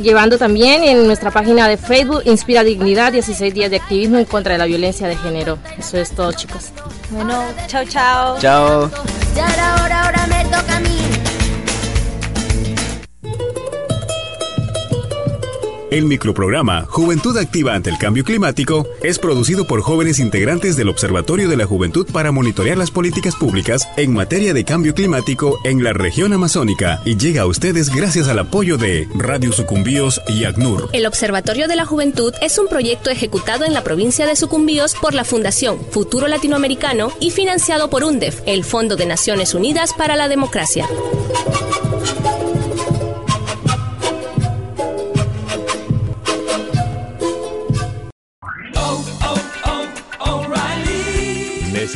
llevando 0.00 0.38
también 0.38 0.82
en 0.84 1.06
nuestra 1.06 1.30
página 1.30 1.68
de 1.68 1.76
Facebook, 1.76 2.22
Inspira 2.24 2.64
Dignidad, 2.64 3.12
16 3.12 3.54
días 3.54 3.70
de 3.70 3.76
activismo 3.76 4.18
en 4.18 4.24
contra 4.24 4.52
de 4.52 4.58
la 4.58 4.66
violencia 4.66 5.06
de 5.08 5.16
género. 5.16 5.58
Eso 5.78 5.98
es 5.98 6.10
todo, 6.10 6.32
chicos. 6.32 6.70
Bueno, 7.10 7.42
chao, 7.66 7.84
chao. 7.84 8.38
Chao. 8.38 8.90
Ya 9.34 9.46
era 9.46 9.84
hora, 9.84 10.04
ahora 10.06 10.26
me 10.26 10.44
toca 10.44 10.76
a 10.76 10.80
mí. 10.80 11.29
El 15.90 16.04
microprograma 16.04 16.86
Juventud 16.88 17.36
Activa 17.36 17.74
ante 17.74 17.90
el 17.90 17.98
Cambio 17.98 18.22
Climático 18.22 18.86
es 19.02 19.18
producido 19.18 19.66
por 19.66 19.82
jóvenes 19.82 20.20
integrantes 20.20 20.76
del 20.76 20.88
Observatorio 20.88 21.48
de 21.48 21.56
la 21.56 21.66
Juventud 21.66 22.06
para 22.12 22.30
monitorear 22.30 22.78
las 22.78 22.92
políticas 22.92 23.34
públicas 23.34 23.88
en 23.96 24.14
materia 24.14 24.54
de 24.54 24.64
cambio 24.64 24.94
climático 24.94 25.58
en 25.64 25.82
la 25.82 25.92
región 25.92 26.32
amazónica 26.32 27.02
y 27.04 27.16
llega 27.16 27.42
a 27.42 27.46
ustedes 27.46 27.92
gracias 27.92 28.28
al 28.28 28.38
apoyo 28.38 28.76
de 28.76 29.08
Radio 29.16 29.50
Sucumbíos 29.50 30.22
y 30.28 30.44
ACNUR. 30.44 30.90
El 30.92 31.06
Observatorio 31.06 31.66
de 31.66 31.74
la 31.74 31.86
Juventud 31.86 32.34
es 32.40 32.56
un 32.58 32.68
proyecto 32.68 33.10
ejecutado 33.10 33.64
en 33.64 33.74
la 33.74 33.82
provincia 33.82 34.26
de 34.26 34.36
Sucumbíos 34.36 34.94
por 34.94 35.14
la 35.14 35.24
Fundación 35.24 35.80
Futuro 35.90 36.28
Latinoamericano 36.28 37.10
y 37.18 37.32
financiado 37.32 37.90
por 37.90 38.04
UNDEF, 38.04 38.42
el 38.46 38.62
Fondo 38.62 38.94
de 38.94 39.06
Naciones 39.06 39.54
Unidas 39.54 39.92
para 39.92 40.14
la 40.14 40.28
Democracia. 40.28 40.86